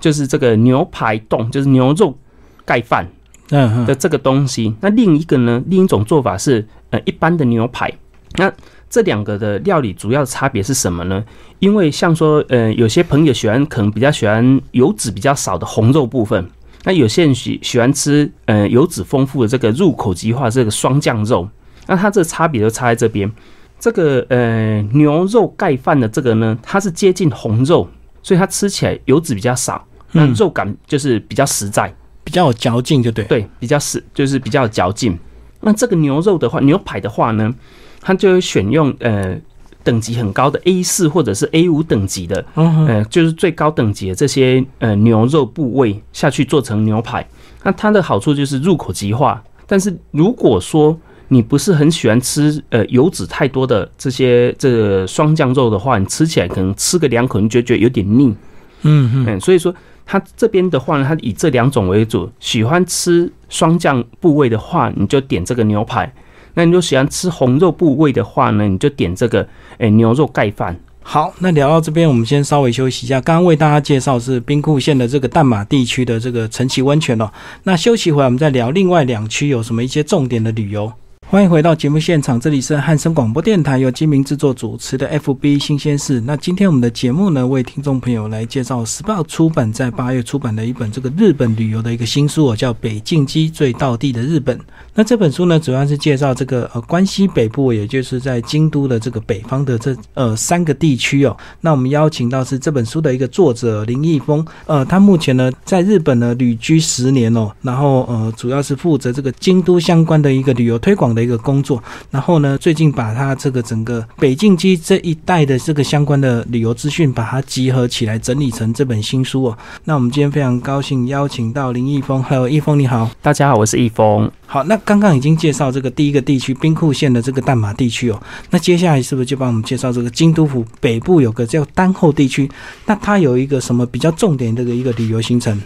[0.01, 2.17] 就是这个牛排冻，就是牛肉
[2.65, 3.07] 盖饭。
[3.51, 5.63] 嗯的这个东西，那另一个呢？
[5.67, 7.93] 另一种做法是，呃，一般的牛排。
[8.37, 8.51] 那
[8.89, 11.23] 这两个的料理主要的差别是什么呢？
[11.59, 16.49] 因为像说，呃，有些朋友喜欢，可能比较喜欢油脂比较少的红肉部分。
[16.85, 21.49] 那有些人喜喜欢吃，呃，油脂丰富的这个入口即化这个双酱肉。
[21.87, 23.31] 那它这差别就差在这边。
[23.79, 27.89] 这个呃牛肉盖饭的这个呢，它是接近红肉，
[28.23, 31.93] 所以它吃起来油脂比较少，那肉感就是比较实在。
[32.25, 33.25] 比较有嚼劲，就对。
[33.25, 35.19] 对，比较实就是比较有嚼劲。
[35.61, 37.53] 那这个牛肉的话，牛排的话呢，
[38.01, 39.37] 它就会选用呃
[39.85, 47.27] 等级很高的 A 四或者是 A 五等级的，呃，就是最高等级的这些呃牛肉部位下去做成牛排。
[47.63, 49.43] 那它的好处就是入口即化。
[49.67, 58.35] 但是如果说你不是很喜欢吃呃油脂太多的这些这个双酱肉的话，你吃起来可能吃个两口你就觉得有点腻。
[58.83, 59.75] 嗯嗯，所以说。
[60.05, 62.29] 它这边的话呢，它以这两种为主。
[62.41, 66.05] 喜欢吃双酱部位的话，你就点这个牛排；
[66.55, 69.47] 那你就喜欢吃红肉部位的话呢，你就点这个
[69.79, 70.79] 诶牛肉盖饭。
[71.05, 73.21] 好，那聊到这边，我们先稍微休息一下。
[73.21, 77.29] 刚刚为大家介绍是兵库县的这个淡马地区的这个陈崎温泉哦。
[77.65, 80.93] 那休息回来，我们再聊另外两区有什么一些重点的旅游。
[81.29, 86.21] 欢迎回到节目现场，这里是汉声广播电台由金明制作主持的 FB 新鲜事。
[86.21, 94.59] 那今天我们的节目呢，为听众朋友来介绍时报出版在八月出版的一本这个日本旅游的一个新书哦，叫《北境基最道地的日本》。
[94.95, 101.35] 那这本书呢，主要是介绍这个呃关西北部，也就是在京都的这个北方的这呃三个地区哦。
[101.63, 111.23] 那我们邀请到是这本书的一个作者林毅峰，呃，他目前呢在日本呢旅居十年哦，然后呃主要是负责这个京都相关的一个旅游推广的。
[111.23, 119.57] 一个工作，然后呢，最近把他这个整个北境基这一带的这个相关的旅游资讯，把它集合起来，整理成这本新书哦。
[119.85, 124.29] 那我们今天非常高兴邀请到林毅峰，还有易峰，你好，大家好，我是易峰。
[124.47, 128.21] 好，那刚刚已经介绍这个第一个地区兵库县的这个淡马地区哦，
[128.51, 132.51] 那接下来是不是就帮我们介绍这个京都府北部有个叫丹后地区？
[132.85, 135.57] 那它有一个什么比较重点的一个旅游行程？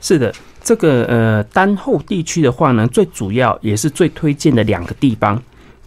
[0.00, 0.34] 是的。
[0.64, 5.40] 这个呃，丹后地区的话呢，最主要也是最推荐的两个地方，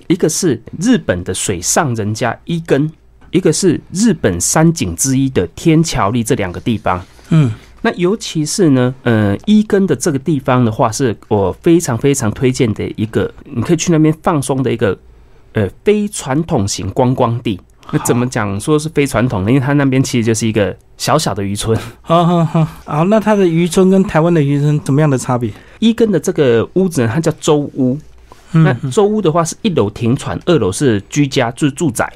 [0.07, 2.89] 一个是日本的水上人家伊根，
[3.31, 7.03] 一个是日本三景之一的天桥立这两个地方。
[7.29, 14.97] 嗯，那尤其是呢，呃，伊根的这个地方的话，是我非常非常推荐的一个，你可以去那边放松的一个，
[15.53, 17.59] 呃，非传统型观光地。
[17.91, 19.49] 那怎么讲说是非传统呢？
[19.49, 21.77] 因为它那边其实就是一个小小的渔村。
[22.01, 25.49] 好好好，好，那它的渔村跟台湾的渔村怎么样的差别？
[25.79, 27.97] 伊根的这个屋子呢，它叫舟屋。
[28.51, 32.11] 那舟屋的话，是一楼停船，二楼是居家，就是住宅。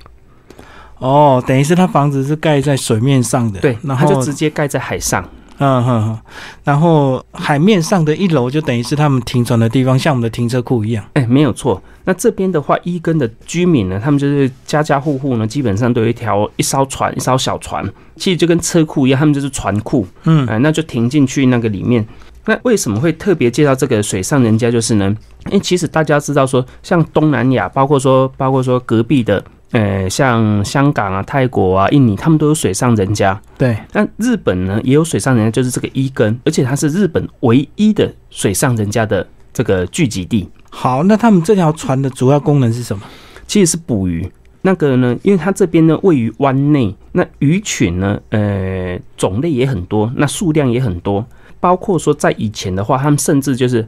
[0.98, 5.28] 哦，等于是它房子是盖在水面上的，对，然后就直接盖在海上。
[5.58, 6.20] 嗯哼哼，
[6.64, 11.06] 然后海面上的一楼就等于是他们停船的地方，像我们的停车库一样。
[11.14, 11.82] 哎，没有错。
[12.06, 20.08] 那这边的话，一根的居民呢，他们就是家家户户呢，基本上都有一条一艘船，一艘小船，其实就跟车库一样，他们就是船库。
[20.24, 22.04] 嗯，哎，那就停进去那个里面。
[22.46, 24.72] 那为什么会特别介绍这个水上人家？
[24.72, 25.16] 就是呢，
[25.48, 29.44] 因为其实大家知道说，像东南亚，包括说，包括说隔壁的。
[29.72, 33.40] 呃，像香港啊、泰国啊、印尼，他们都有水上人家。
[33.58, 40.50] 对，那日本呢也有水上人家，就是这个伊根，而且它是日本唯一的水上人家的这个聚集地。
[40.70, 43.04] 好，那他们这条船的主要功能是什么？
[43.48, 44.30] 其实是捕鱼。
[44.64, 51.26] 那个呢，因为它这边呢位于湾内，那鱼群呢，呃，种类也很多，那数量也很多。
[51.60, 53.88] 包括说在以前的话，他们甚至就是，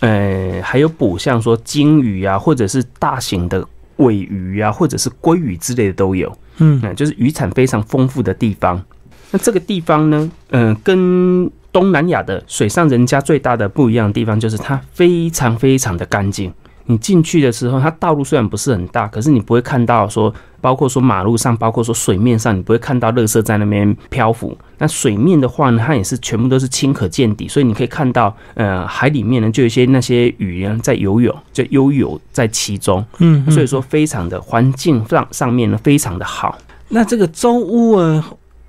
[0.00, 3.64] 呃，还有捕像说鲸鱼啊，或者是大型的。
[4.00, 8.84] 尾鱼啊，或者是鲑鱼之类的都有，嗯，那就是渔产非常丰富的地方。
[9.30, 16.52] 那这个地方呢，嗯，跟东南亚的水上人家最大的不一样的地方，就是它非常非常的干净。
[16.86, 24.56] 你进去的时候，它道路虽然不是很大，可是你不会看到说，包括说马路上，包括说水面上，你不会看到垃圾在那边漂浮。
[24.78, 33.04] 那水面的话呢，它也是全部都是清可见底，所以你可以看到，呃，海里面呢就有一些那些鱼呢在游泳，就悠游在其中。
[33.18, 36.58] 嗯，所以说非常的环境上上面呢非常的好。
[36.88, 38.24] 那这个周屋啊，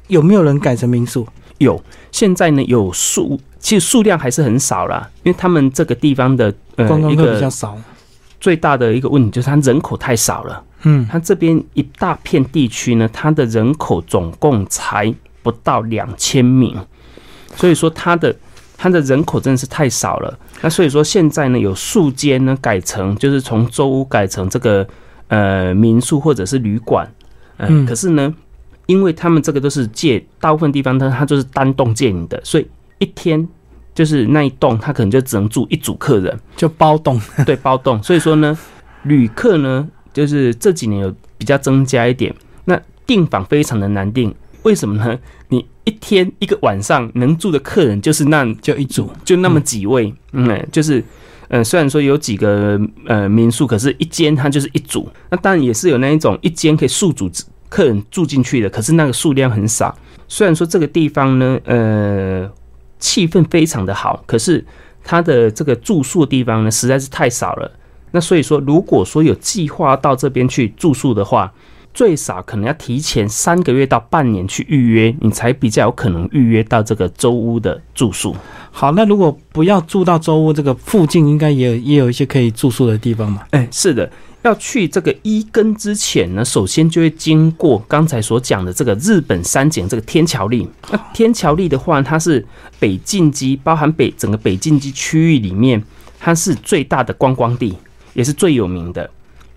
[0.08, 1.26] 有没有人改成民宿？
[1.58, 7.78] 有，现在呢有数其实数量还是很少啦，因为他们这个地方的呃一观光客比较个少。
[8.42, 10.62] 最大的一个问题就是它人口太少了。
[10.82, 16.76] 嗯，它这边一大片地区呢，它的人口总共才不到两千名，
[17.56, 18.36] 所以说它的
[18.76, 20.40] 它的人口真的是太少了。
[20.62, 24.88] 那所以说现在呢，有数间呢改成就是从周屋改成这个
[25.28, 27.08] 呃民宿或者是旅馆，
[27.58, 28.34] 呃、嗯可是呢，
[28.88, 33.48] 因为他们这个都是借大部分地方它它就是单栋借你的，所以一天
[34.02, 36.40] 就是那一栋他可能就只能住一组客人。
[36.56, 37.22] 就包栋。
[37.46, 38.02] 对，包栋。
[38.02, 38.58] 所以说呢，
[39.04, 42.34] 旅客呢，就是这几年有比较增加一点。
[42.66, 44.34] 那订房非常的难订，
[44.64, 45.20] 为什么呢？
[45.50, 51.04] 你一天一个晚上能住的客人就是那就一组，就那么几位，嗯，就是。
[51.54, 57.30] 嗯，虽然说有几个呃民宿，可是一间它就是一组，那当然也是有那一种一间可以数组
[57.68, 59.94] 客人住进去的，可是那个数量很少。
[60.30, 62.50] 虽然说这个地方呢，呃，
[63.02, 64.64] 气氛非常的好，可是
[65.04, 67.70] 它的这个住宿的地方呢，实在是太少了。
[68.12, 71.52] 那所以说，如果说有计划到这边去住宿的话，
[71.94, 78.36] 最少可能要提前三个月到半年去预约，你才比较有可能预约到这个周屋的住宿。
[78.72, 83.44] 好，那如果不要住到周屋这个附近，应该也有也有一些可以住宿的地方嘛？
[83.52, 84.10] 哎，是的，
[84.44, 90.68] 要去这个伊根之前呢，首先就会经过刚才所讲的这个日本三景这个天桥立。
[90.92, 92.46] 那天桥立的话，它是
[92.80, 95.84] 北近畿，包含北整个北近畿区域里面，
[96.20, 97.78] 它是最大的观光地，
[98.14, 99.10] 也是最有名的。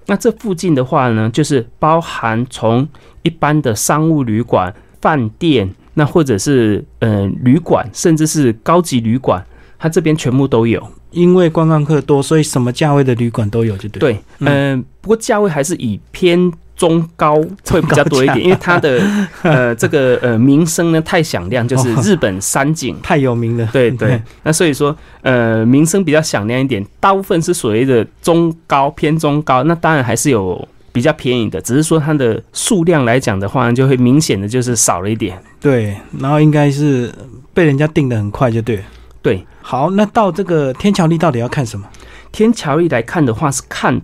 [0.07, 2.87] 那这附近的话呢，就是包含从
[3.23, 9.43] 一般的商务旅馆、饭店，那或者是呃旅馆，甚至是高级旅馆，
[9.79, 10.87] 它这边全部都有。
[11.15, 17.37] 因为观光客多，所以什么价位的旅馆都有，就对。，对，嗯、不过价位还是以偏中高
[17.71, 19.01] 会比较多一点，因为它的
[19.43, 22.97] 呃这个呃名声呢太响亮，就是日本三景。
[23.03, 23.69] 太有名了。
[23.73, 35.39] 对对，那所以说，呃，名声比较响亮一点，大部分是所谓的中高偏中高，那当然还是有比较便宜的，只是说它的数量来讲的话，就会明显的就是少了一点。
[35.61, 37.13] 对，然后应该是
[37.53, 38.83] 被人家定的很快，就对了。
[39.25, 41.89] 对，好，那到这个天桥立到底要看什么？
[42.31, 43.99] 天桥立来看的话，是看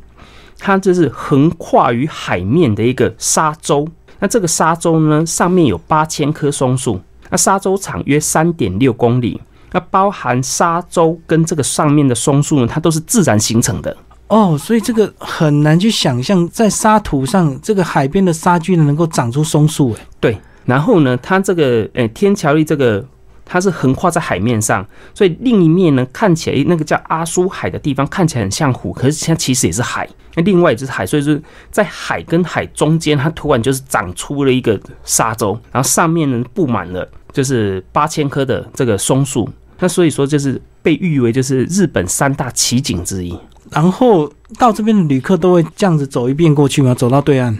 [0.58, 3.86] 它这是横跨于海面的一个沙洲。
[4.18, 9.38] 那这个沙洲呢，上面有八千棵松树，那沙洲长约三点六公里。
[9.72, 13.94] 那包含沙洲跟这个上面的松树呢，它都是自然形成的。
[14.28, 23.04] 哦，所以这个很难去想象，在沙土上这个海边的沙居然能够长出松树，哎，对，然后呢，它这个诶、天桥立这个
[23.52, 30.08] 它是横跨在海面上，所以另一面呢看起来那个叫阿苏海的地方看起来很像湖，可是它其实也是海。
[30.36, 39.48] 那另外也就是海，所以就是在海跟海中间，它突然就是长出了一个沙洲，然后上面呢布满了就是八千棵的这个松树。
[39.80, 43.36] 那所以说就是被誉为就是日本三大奇景之一。
[43.72, 46.94] 然后到这边的旅客都会这样子走一遍过去吗？
[46.94, 47.58] 走到对岸？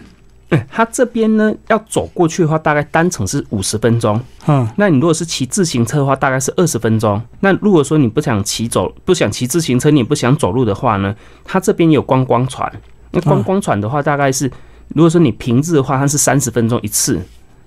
[0.50, 4.20] 嗯，它这边呢要走过去的话，大概单程是五十分钟。
[4.46, 7.20] 嗯，那你如果是骑自行车的话，大概是二十分钟。
[7.40, 12.70] 那如果说你不想骑走，不想骑自行车，你也不想走路的话呢，它这边有观光船。
[13.12, 14.50] 那观光船的话，大概是
[14.88, 17.16] 如果说你平日的话，它是三十分钟一次；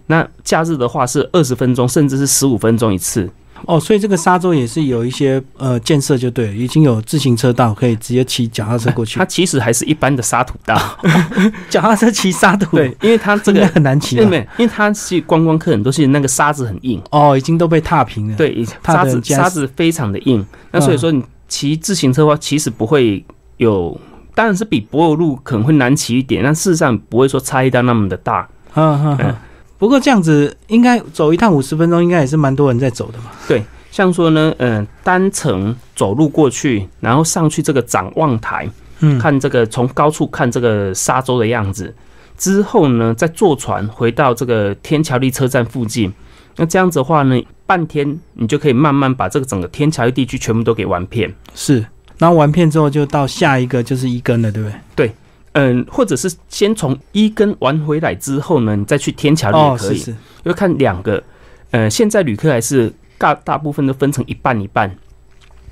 [0.08, 3.30] 那假日的话是二十分钟，甚至是十五分钟一次。
[3.66, 9.26] 哦，所以这个沙洲也是有一些呃建设，就对了，已经有自行车道可以直接骑脚踏车过去它。
[9.26, 10.78] 其实还是一般的沙土道，
[11.70, 13.68] 脚踏车骑沙土，对，因为它这这个个。
[13.74, 23.24] 很难骑吧因为因为它是观光客很多是那个沙子很硬，哦，已经都被踏平了。，对，沙子沙子非常的硬，那所以说你骑自行车的话，其实不会
[23.58, 24.00] 有，
[24.36, 28.48] 当然是比柏油路可能会难骑一点，但事实上不会说差异到那么的大。
[28.76, 29.36] 嗯嗯嗯。
[29.84, 33.26] 不过这样子应该走一趟五十分钟，应该也是蛮多人在走的嘛。
[33.50, 38.66] 对像说呢，嗯、单程走路过去，然后上去这个展望台，
[39.02, 41.94] 嗯，看这个从高处看这个沙洲的样子，
[42.38, 46.14] 之后呢，再坐船回到这个天桥立车站附近。
[46.56, 51.30] 那这样子的话呢，半天你就可以慢慢把这个整个天桥立地区全部都给玩遍。
[51.54, 51.86] 是。
[52.18, 55.16] 然后玩遍之后，就到下一个就是一根了，对不对对？
[55.54, 59.98] 嗯，或者是先从一根玩回来之后呢，你再去天桥里也哦，可以。
[59.98, 60.12] 是是。
[60.12, 60.18] 因
[60.52, 61.24] 为看两个，
[61.72, 64.94] 呃，现在旅客还是大大部分都分成一半一半，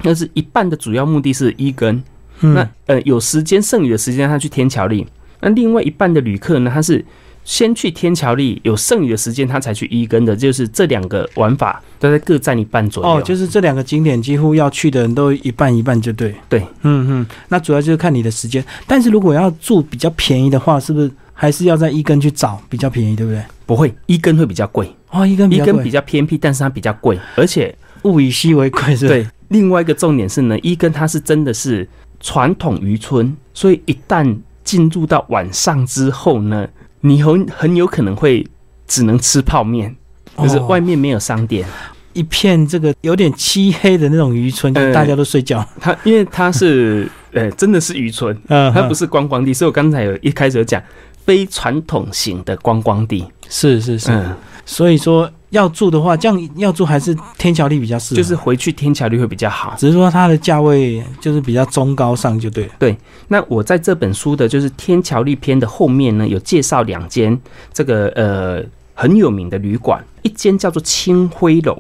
[0.03, 2.01] 但是一半的主要目的是一根，
[2.39, 5.05] 嗯，那呃有时间剩余的时间他去天桥里，
[5.41, 7.03] 那另外一半的旅客呢，他是
[7.43, 13.09] 先去天桥立，有剩余的时间他才去一根的，就是这两个玩法都在各占一半左右。
[13.09, 16.35] 哦，就是这两个景点几乎要去的人都一半一半，就对。
[16.47, 18.63] 对，嗯嗯，那主要就是看你的时间。
[18.85, 23.41] 但是如果要住比较便宜的话，是不是还是要在一根去找比较便宜，对不对？
[23.65, 27.73] 不会一根会比较贵，哦，一根一根比较偏僻，但是它比较贵，而且
[28.03, 29.13] 物以稀为贵，是吧？
[29.13, 31.87] 对，另外一个重点是呢，一根它是真的是
[32.19, 36.67] 传统渔村，所以一旦进入到晚上之后呢，
[37.01, 38.45] 你很很有可能会
[38.87, 39.95] 只能吃泡面，
[40.37, 41.65] 就是哦外面没有商店。
[42.13, 45.65] 一片这个有点漆黑的那种渔村，大家都睡觉。
[45.79, 50.81] 它因为它是 呃真的是渔村， 嗯，它不是，是观光地，所以我刚才有一开始有讲
[51.25, 54.11] 非传统型的观光地，是是是。
[54.11, 54.35] 嗯，
[54.65, 59.75] 所以说要住的话，这样要住还是天桥立比较适合，就是回去天桥力会比较好。
[59.77, 62.71] 只是说它的价位就是比较中高上就对了。
[62.79, 62.97] 对
[63.27, 67.39] 那我在这本书的就是天桥立篇的后面呢，有介绍两间
[67.71, 71.77] 这个呃很有名的旅馆，一间叫做清辉楼，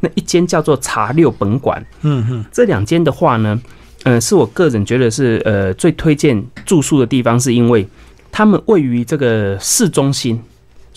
[0.00, 1.84] 那一间叫做茶六本馆。
[2.02, 3.60] 嗯哼，这两间的话呢，
[4.04, 7.86] 呃，是我个人觉得是呃最推荐住宿的地方，是因为
[8.30, 10.40] 他们位于这个市中心，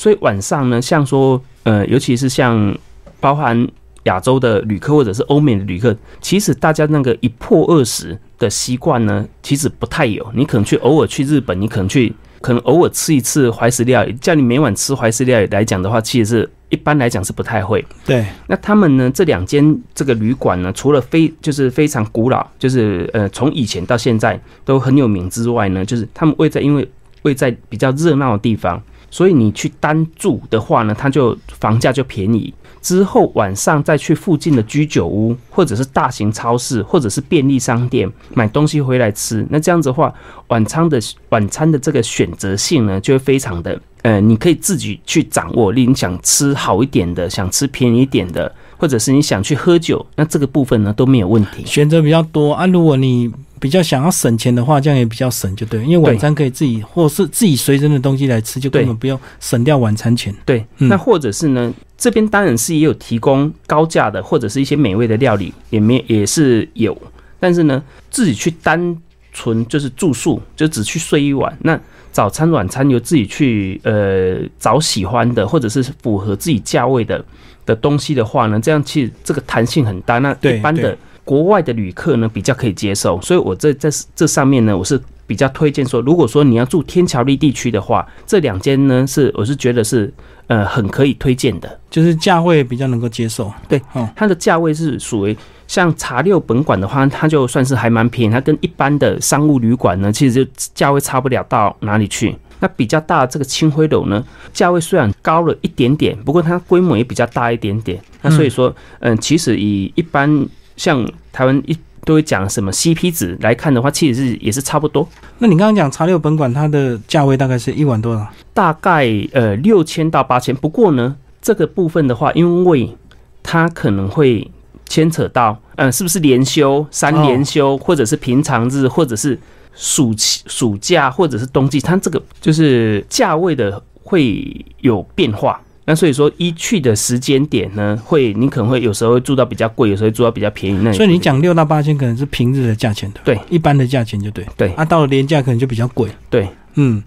[0.01, 2.75] 所以晚上呢，像说呃，尤其是像
[3.19, 3.67] 包含
[4.05, 10.27] 亚洲的旅客或者是欧美的旅客，其实大家那个一破二十的习惯呢，其实不太有。
[10.33, 17.85] 你可能去偶尔去日本，你可能去可能偶尔吃一次怀石料理，叫你每晚吃怀石料理来讲的话，其实是一般来讲是不太会。
[18.03, 19.11] 对，那他们呢？
[19.13, 26.89] 这两间这个旅馆呢，除了非就是非常古老，就是呃从以前到现在都很有名之外呢，就是他们位在因为
[27.21, 28.81] 位在比较热闹的地方，
[29.11, 32.51] 所以你去单住的话呢，它就房价就便宜。
[32.81, 39.45] 之后晚上再去附近的居酒屋，或者是大型超市，或者是便利商店买东西回来吃。
[39.51, 40.11] 那这样子的话，
[40.47, 40.99] 晚餐的
[41.29, 45.71] 晚餐的这个选择性呢，就会非常的呃，你可以自己去掌握。
[45.71, 51.63] 你想吃好一点的，想吃便宜一点的，或者是你想去喝酒，那这个部分呢都没有问题。
[51.63, 52.65] 选择比较多啊。
[52.65, 53.31] 如果你
[53.61, 60.33] 比较想要省钱的话，这样也比较省，就对，因为晚餐可以自己或是自己随身的东西来吃，就根本不用省掉晚餐钱。
[60.43, 66.99] 对，嗯那或者是呢，这边当然是也有提供高价的，或者是一些美味的料理，也没也是有，
[67.39, 68.97] 但是呢，自己去单
[69.31, 71.79] 纯就是住宿，就只去睡一晚，那
[72.11, 77.23] 早餐晚餐由自己去呃找喜欢的，或者是符合自己价位的
[77.63, 80.17] 的东西的话呢，这样其实这个弹性很大。
[80.17, 90.11] 那一般的国外的旅客呢比较可以接受，所以我这在这上面呢，我是比较推荐说，如果说你要住天桥立地区的话，这两间呢是我是觉得是
[90.47, 91.79] 呃很可以推荐的。
[91.89, 93.51] 就是价位比较能够接受。
[93.67, 102.35] 对，哦，它的价位是属于像茶六本馆的话，它就算是还蛮便宜，它跟一般的商务旅馆呢，其实就价位差不了到哪里去。
[102.59, 107.99] 那比较大的这个青灰楼呢，价位虽然高了一点点，不过它规模也比较大一点点。
[108.21, 110.45] 那所以说，嗯，其实以一般
[110.75, 115.07] 像台湾一都会讲什么 CP 值来看的话，其实是也是差不多，
[115.37, 118.27] 那你刚刚讲茶六本馆，它的价位大概是一万多少？
[118.53, 120.55] 大概呃六千到八千。
[120.55, 122.95] 不过呢，这个部分的话，因为
[123.43, 124.49] 它可能会
[124.89, 129.39] 牵扯到，呃，是不是连休、三连休，或者是平常日，或者是
[129.75, 135.61] 暑期、暑假，或者是冬季，它这个就是价位的会有变化。
[135.91, 140.77] 那所以说，一去的时间点呢，会你可能会有时候会住到比较贵，有时候会住到比较便宜。
[140.77, 144.47] 那也所以你讲六到八千可能是平日的价钱的，对，一般的价钱就对。
[144.55, 146.09] 对啊，到了廉价可能就比较贵。
[146.29, 147.03] 对，嗯，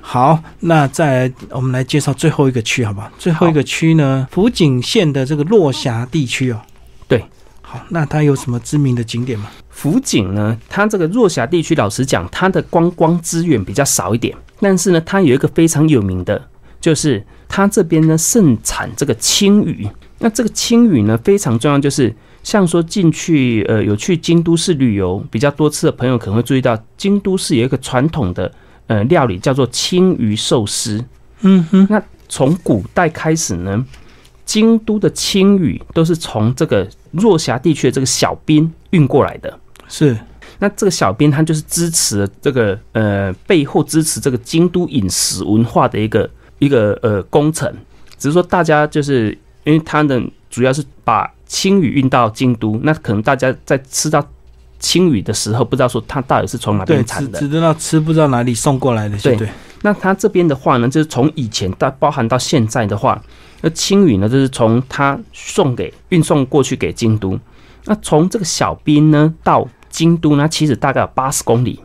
[0.00, 3.10] 好，那再来我们来介绍最后一个区，好不好？
[3.18, 6.60] 最后一个区呢，福井县的这个落霞地区哦。
[7.08, 7.24] 对，
[7.60, 9.50] 好，那它有什么知名的景点吗？
[9.68, 16.40] 福井呢，它这个若霞地区，老实讲，它的观光资源比较少一点，但是呢，它有一个非常有名的，
[16.80, 19.88] 就是它这边呢盛产这个青鱼。
[20.20, 28.50] 那这个青鱼呢非常重要，就是像说进去呃有去京都市旅游比较多次的朋友可能会注意到，京都市有一个传统的
[28.88, 31.04] 呃料理叫做青鱼寿司。
[31.42, 33.86] 嗯哼，那从古代开始呢，
[34.44, 39.56] 京都的青鱼都是从这个若狭地区的这个小滨运过来的。
[39.86, 40.18] 是
[40.58, 46.28] 那这个小编他就是支持这个呃背后支持这个京都饮食文化的一个
[46.58, 47.72] 一个呃工程，
[48.18, 54.26] 只是说大家就是因为它的主要是把青鱼运到京都，那可能大家在吃到
[54.78, 57.38] 青鱼的时候，不知道说它到底是从哪边产的。
[57.38, 59.36] 只知道吃，不知道哪里送过来的，对。
[59.82, 63.22] 那它这边的话呢，就是从以前到包含到现在的话，
[63.60, 67.38] 那青鱼呢，就是从它送给运送过去给京都。
[67.84, 71.80] 那从这个小滨呢到京都呢，其实大概有八十公里。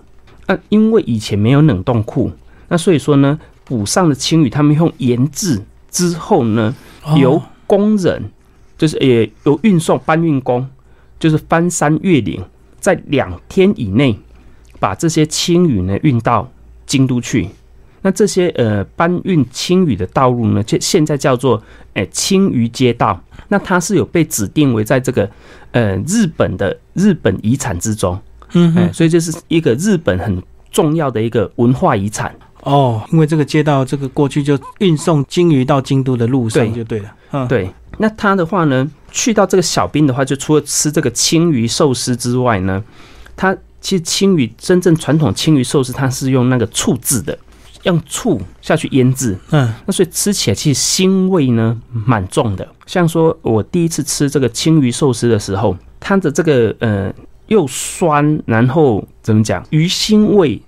[0.47, 2.31] 那因为以前没有冷冻库，
[2.67, 6.75] 那所以说呢，补上的青鱼他们用盐制之后呢，
[7.15, 8.23] 由哦工人，
[8.77, 10.67] 就是也由运送搬运工，
[11.19, 12.43] 就是翻山越岭，
[12.79, 14.19] 在两天以内
[14.79, 16.51] 把这些青鱼呢运到
[16.85, 17.47] 京都去。
[18.01, 23.19] 那这些呃搬运青鱼的道路呢，现现在叫做诶青鱼街道。
[23.47, 25.29] 那它是有被指定为在这个
[25.71, 28.19] 呃日本的日本遗产之中，
[28.53, 32.35] 嗯哎，所以这是一个日本很重要的一个文化遗产。
[32.63, 37.13] 哦，因为这个街道，这个过去就运送金鱼到京都的路上对就对了。
[37.31, 42.83] 嗯，对，那它的话呢，去到这个小滨的话，就除了吃这个青鱼寿司之外呢，
[43.35, 47.37] 它其实青鱼真正传统青鱼寿司，它是用那个醋制的，
[47.83, 52.65] 用醋下去腌制，嗯，那所以吃起来其实腥味呢蛮重的。
[52.85, 57.13] 像说我第一次吃这个青鱼寿司的时候，它的这个呃
[57.47, 60.61] 又酸，然后怎么讲鱼腥味，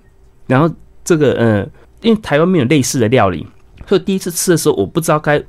[0.47, 0.69] 然后
[1.05, 1.67] 这个呃，
[2.05, 3.45] 因为台湾没有类似的料理，
[3.87, 5.41] 所以第一次吃的时候我不知道该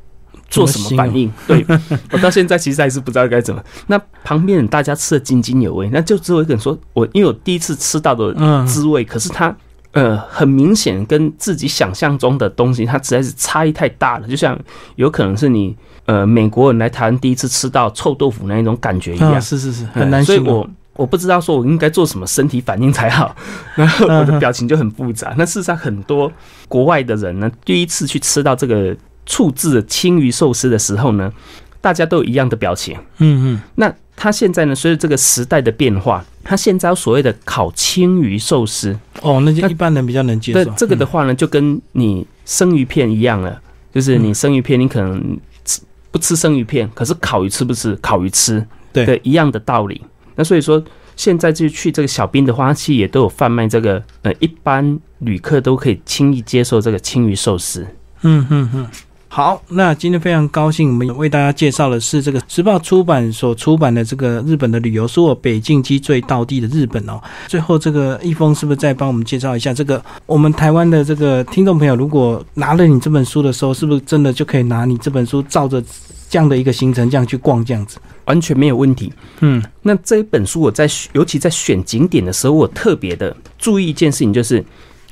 [0.48, 1.30] 做什么反应。
[1.46, 1.64] 对
[2.10, 3.62] 我到现在其实还是不知道该怎么。
[3.88, 9.54] 那旁边人大家吃的津津有味，那就只有一个人说，我因为我第一次吃到的嗯滋味，可是它
[9.92, 14.26] 呃很明显跟自己想象中的东西，它实在是差异太大了。
[14.26, 14.58] 就像
[14.94, 15.76] 有可能是你
[16.06, 20.38] 呃美国人来台湾第一次吃到臭豆腐那一种感觉一样啊，，是是是，很难嗯所以。
[20.38, 23.34] 我我不知道说我应该做什么身体反应才好，
[23.76, 25.34] 然后我的表情就很复杂。
[25.36, 26.30] 那事实上，很多
[26.68, 31.32] 国外的人呢，第一次去吃到这个醋制的青鱼寿司的时候呢，
[31.80, 32.96] 大家都有一样的表情。
[33.18, 38.90] 嗯嗯那他现在呢，随着这个时代的变化，他现在所谓的烤青鱼寿司。
[38.90, 40.70] 嗯，哦，那就一般人比较能接对受。
[40.76, 43.60] 这个的话呢，就跟你生鱼片一样了，
[43.92, 47.94] 就是你生鱼片，你可能吃不吃生鱼片，可是烤鱼吃不吃？
[47.96, 50.00] 烤鱼吃，对对，一样的道理。
[50.36, 50.80] 那所以说，
[51.16, 57.84] 现在就去这个小兵的话，它其实也都有贩卖这个，呃，一般旅客都可以轻易接受这个青鱼寿司。
[58.22, 58.86] 嗯嗯嗯。
[59.28, 67.20] 好，那今天非常高兴，我们为大家介绍的是这个时报出版所出版的这个日本的旅游书哦，《北境鸡最道地的日本》哦。
[67.46, 75.82] 最后，这个一峰是不是再帮我们介绍一下这个我们台湾的这个听众朋友，如果拿了你这本书的时候，是不是真的就可以拿你这本书照着
[76.28, 77.98] 这样的一个行程这样去逛这样子？
[78.24, 79.12] 完全没有问题。
[79.40, 84.64] 嗯那这一本书，我在选尤其在选景点的时候，我特别的注意一件事情，就是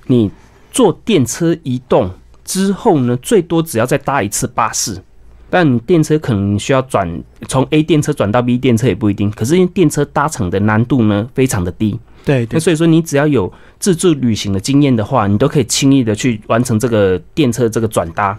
[0.09, 0.31] 你
[0.73, 2.11] 坐电车移动
[2.45, 5.01] 之后呢，最多只要再搭一次巴士。
[5.51, 7.09] 但你电车可能你需要转
[7.47, 18.37] 从 A 电车转到 B 电车也不一定，可是因为电车搭乘的难度呢非常的低，对对那，所以说你只要有自助旅行的经验的话，你都可以轻易的去完成这个电车这个转搭。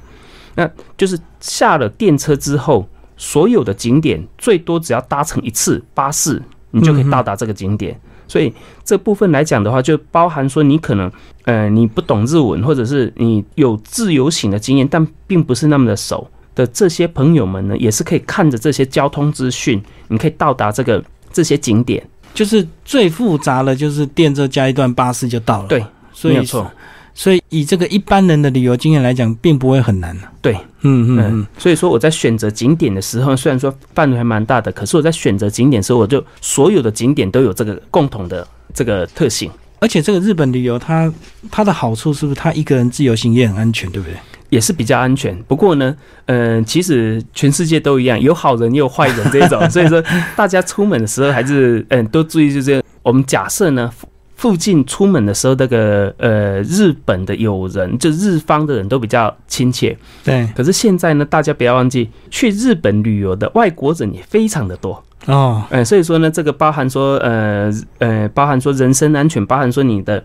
[0.55, 2.87] 那就是下了电车之后，
[3.17, 6.41] 所有的景点最多只要搭乘一次巴士，
[6.71, 7.99] 你就可以到达这个景点。
[8.27, 8.51] 所以
[8.83, 11.11] 这部分来讲的话，就包含说你可能
[11.43, 22.03] 呃你不懂日文，或者是你有自由行的经验，但并不是那么的熟的这些朋友们呢，也是可以看着这些交通资讯，你可以到达这个这些景点。
[22.33, 25.67] 就是最复杂的就是电车加一段巴士就到了。
[25.67, 26.69] 对，所以没错。
[27.17, 39.49] 所以以这个一般人的旅游经验来讲，并不会很难对，嗯嗯嗯嗯，，所以说我在选择景点的时候，虽然说范围还蛮大的，可是我在选择景点的时候，我就所有的景点都有这个共同的这个特性，
[39.79, 41.11] 而且这个日本旅游它
[41.49, 44.17] 它的好处是不是它一个人自由行也很安全，对不对？
[44.49, 45.35] 也是比较安全。
[45.43, 45.95] 不过呢，
[46.25, 50.03] 嗯、其实全世界都一样，有好人也有坏人这一种， 所以说
[50.35, 53.89] 大家出门的时候还是嗯、都注意，就是我们假设呢。
[54.35, 59.97] 附附近出门的时候，那个呃，日本的友人，就日方的人都比较亲切。
[60.23, 65.03] 对，可是现在呢，大家不要忘记，去日本旅游的外国人也非常的多。
[65.25, 70.23] 哦，呃，所以说呢，这个包含说，呃呃，包含说人身安全，包含说你的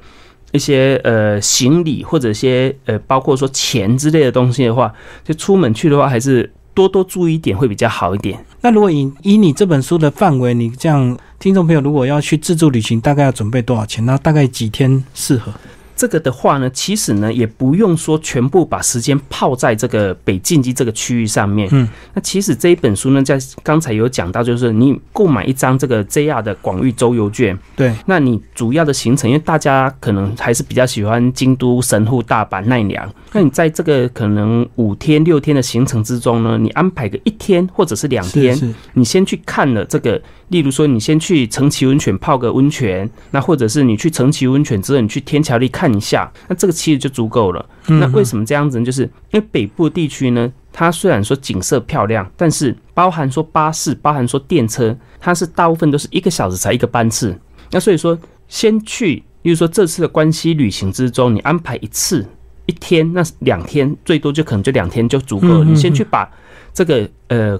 [0.52, 4.92] 一些呃行李或者一些呃，包括说钱之类的东西的话，
[5.24, 8.44] 就出门去的话，还是多多注意一点会比较好一点。
[8.62, 14.04] 那如果以以你这本书的范围，你这样听众朋友如果要去自助旅行，大概要准备多少钱？
[14.04, 15.52] 那大概几天适合？
[16.00, 21.68] 这个的话呢，其实呢也不用说全部把时间泡在这个北近畿这个区域上面。
[21.72, 33.06] 嗯，那其实这一本书呢，在刚才有讲到，就是你购买一张这个 JR 的广域周游券，对，那你主要的行程，因为大家可能还是比较喜欢京都、神户、大阪、奈良。
[33.32, 47.64] 那你在这个可能五天、六天的行程之中呢，你安排个一天或者是两天，是是，你先去看了这个，例如说你先去城崎温泉泡个温泉，那或者是你去城崎温泉之后，你去天桥立看一下，那这个其实就足够了。
[47.86, 48.84] 那为什么这样子呢？
[48.84, 57.36] 就是因为北部地区呢，它虽然说景色漂亮，但是包含说巴士、包含说电车，它是大部分都是一个小时才一个班次。
[57.70, 58.18] 那所以说，
[58.48, 62.26] 先去，例如说这次的关西旅行之中，你安排一次
[62.66, 65.64] 一天，那两天最多就可能就两天就足够了。
[65.64, 66.30] 你先去把
[66.72, 67.58] 这个呃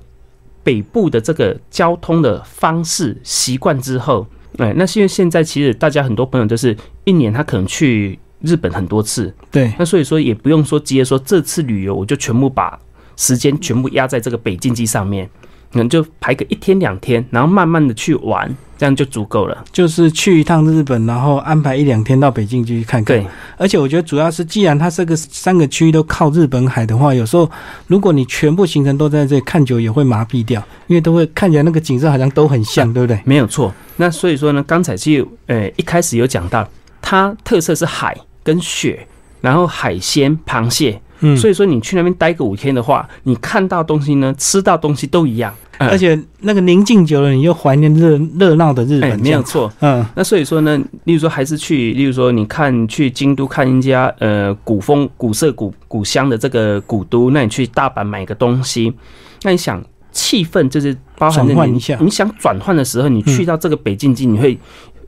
[0.63, 4.27] 北部的这个交通的方式习惯之后，
[4.59, 12.79] 哎，那是因为现在其实大家很多朋友都是一年他可能去日本很多次，对，那所以说也不用说直接说这次旅游我就全部把
[13.17, 15.29] 时间全部压在这个北京机上面，
[15.73, 19.65] 可能就排个一天两天，然后慢慢的去玩，这样就足够了。
[19.73, 23.17] 就是去一趟日本，然后安排一两天到北京去看看。
[23.17, 27.49] 对，而且我觉得主要是，既然它这个三个区域都靠日本海的话，有时候
[27.87, 33.21] 如果你全部行程都在这里看久，也会麻痹掉，因为都会看起来那个景色好像都很像，对不对？
[33.25, 33.73] 没有错。
[33.97, 36.69] 那所以说呢，刚才其实呃一开始有讲到，
[37.01, 39.07] 它特色是海跟雪，
[39.41, 41.01] 然后海鲜、螃蟹。
[41.21, 45.55] 嗯，所以说你去那边待个五天的话，你看到东西呢，吃到东西都一样。
[45.79, 49.73] 而且那个宁静久了，你又怀念热热闹的日哎，本，没有错。
[49.81, 58.93] 嗯，那所以说呢，例如说还是去，例如说你看去京都看人家呃古风古色古古香的这个古都，那你去大阪买个东西，
[59.43, 64.59] 那你想气氛就是包含转换你一下你想转换的时候，你去到这个北京机，你会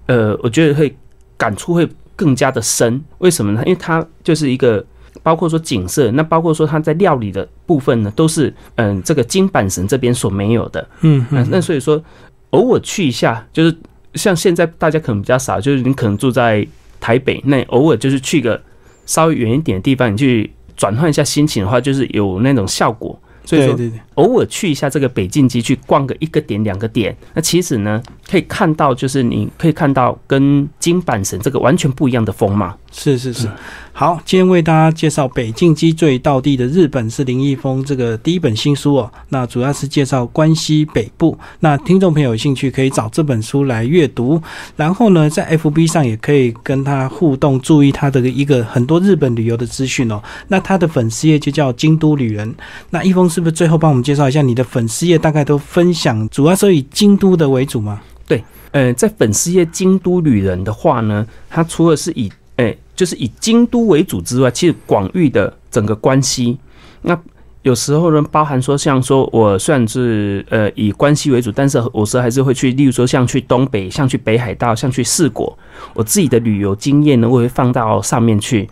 [0.07, 0.97] 呃，我觉得会
[1.37, 1.87] 感触会
[2.17, 2.99] 更加的深。
[3.19, 3.63] 为什么呢？
[3.67, 4.83] 因为它就是一个。
[5.23, 10.89] 包括说景色，那包括说它在料理的部分呢，都是嗯这个金板神这边所没有的。
[11.01, 12.03] 嗯那那所以说，
[12.51, 13.77] 偶尔去一下，就是
[14.15, 16.67] 像现在大家可能比较少，就是你可能住在
[17.01, 18.61] 台北，那偶尔就是去个
[19.07, 23.19] 稍微远一点的地方，你去转换一下心情的话，就是有那种效果。
[23.45, 32.77] 所以说，对对对，偶尔去一下这个北京机，去逛个一个点两个点，那其实呢，可以看到，就是你可以看到跟金板神这个完全不一样的风貌。
[32.95, 33.49] 是是是。
[33.95, 39.11] 好，今天为大家介绍北境鸡最道地的日本是林一峰这个第一本新书哦。
[39.31, 41.39] 那主要是介绍关西北部。
[41.61, 44.41] 那听众朋友有兴趣可以找这本书来阅读。
[44.77, 50.23] 然后呢，在 FB 上也可以跟他互动，注意他的一个很多日本旅游的资讯哦。
[50.49, 52.55] 那他的粉丝页就叫京都旅人。
[52.91, 55.17] 那一峰是不是最后帮我们介介绍一下你的粉丝页？
[55.17, 58.03] 大概都分享主要是以京都的为主吗？
[58.27, 66.59] 对呃，在粉丝页京都旅人的话呢，它除了是以诶、就是以京都为主之外，其实广域的整个关系，
[67.01, 67.19] 那
[67.63, 75.59] 有时候呢，包含说像说我虽然是呃以关西为主，但是有时候还是会去，例如说像去东北，像去北海道，像去四国，
[75.95, 78.69] 我自己的旅游经验呢，我会放到上面去。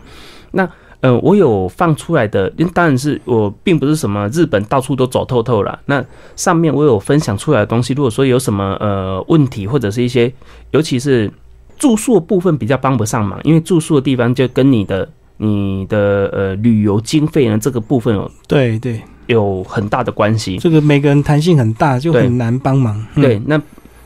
[0.51, 0.69] 那
[1.01, 5.79] 呃，我有放出来的，因为当然是我并不是什么日本到处都走透透了。
[5.85, 6.03] 那
[6.35, 10.31] 上面我有分享出来的东西，如果说有什么呃问题，或者是一些，
[10.71, 11.31] 尤其是
[11.77, 20.57] 住宿的部分比较帮不上忙，因为住宿的地方就跟你的你的呃旅游经费呢这个部分有对对，有很大的关系。
[20.57, 23.03] 这个每个人弹性很大，就很难帮忙。
[23.15, 23.59] 嗯对，那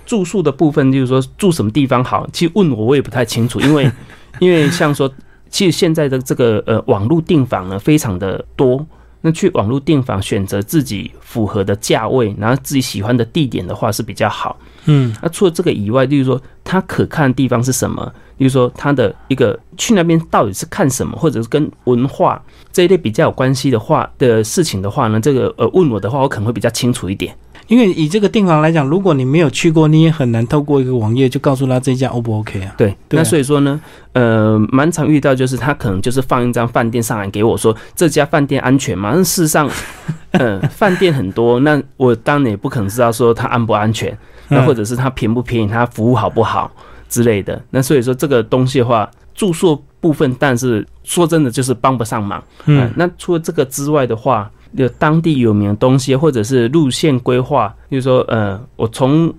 [0.05, 3.91] 住宿的部分，就是说住什么地方好，其实问我我也不太清楚，因为
[4.39, 5.11] 因为像说，
[5.49, 8.85] 其实现在的这个呃网络订房呢非常的多，
[9.21, 14.57] 那去网络订房选择自己符合的价位，然后自己喜欢的地点的话是比较好。
[14.85, 18.05] 嗯，那除了这个以外，例如说它可看的地方是什么，
[18.37, 22.39] 例如说它的一个去那边到底是看什么，或者是跟文化
[22.71, 27.35] 这一类比较有关系的话的事情的话呢，这个呃问我的话，我可能会比较清楚一点。
[27.67, 32.73] 因为以这个订房来讲，如果你没有去过，你也很难透过一个网页就告诉他这家 O 不 OK 啊？
[32.77, 33.79] 对，对啊那所以说呢，
[34.13, 39.13] 呃，蛮常遇到就是他可能就是放一张饭店上来给我说这家饭店安全吗？
[39.15, 39.69] 那事实上，
[40.31, 44.15] 呃，饭店很多，那我当然也不可能知道说它安不安全，
[44.49, 46.71] 那嗯或者是它便不便宜，它服务好不好
[47.09, 47.59] 之类的。
[47.71, 52.43] 那所以说这个东西的话，住宿部分，但是说真的就是帮不上忙。
[52.65, 59.33] 嗯嗯，那除了这个之外的话，有当地有名的东西，或者是路线规划，比如说呃，我从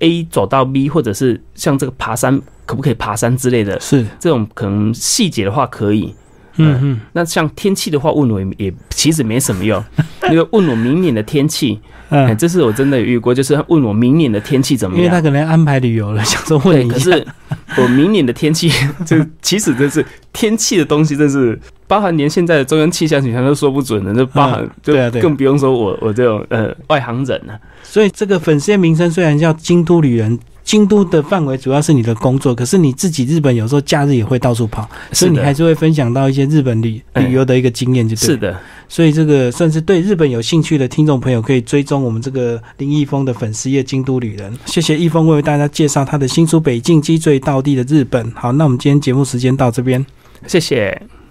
[0.00, 6.14] A 走到 B，或者是像这个爬山，可不可以爬山之类的，是，这种可能细节的话可以。
[6.56, 9.82] 嗯嗯，那像天气的话，问我也也其实没什么用，
[10.30, 11.80] 因 为问我明年的天气，
[12.10, 15.22] 哎、嗯，这是我真的有遇过，就是他问我明年的天气怎么样因为他。
[15.22, 16.90] 可能安排旅游了，想说问，你。
[16.90, 17.26] 可是
[17.78, 18.70] 我明年的天气，
[19.06, 21.58] 就其实真是天气的东西，真是
[21.92, 38.20] 包含连现在的中央气象局他都说不准的，就包含、嗯就对啊对更不用说我我这种呃外行人了、所以这个粉丝页名称虽然叫京都旅人，京都的范围主要是你的工作，可是你自己日本有时候假日也会到处跑，所以你还是会分享到一些日本旅哎旅游的一个经验，就对。
[38.20, 38.36] 是。
[38.38, 44.50] 的，所以这个算是对日本有兴趣的听众朋友可以追踪我们这个林毅峰的粉丝页京都旅人。
[44.64, 48.24] 谢谢毅峰为大家介绍他的新书《北境鸡最道地的日本》。
[48.34, 50.04] 好，那我们今天节目时间到这边。
[50.46, 51.21] 谢谢。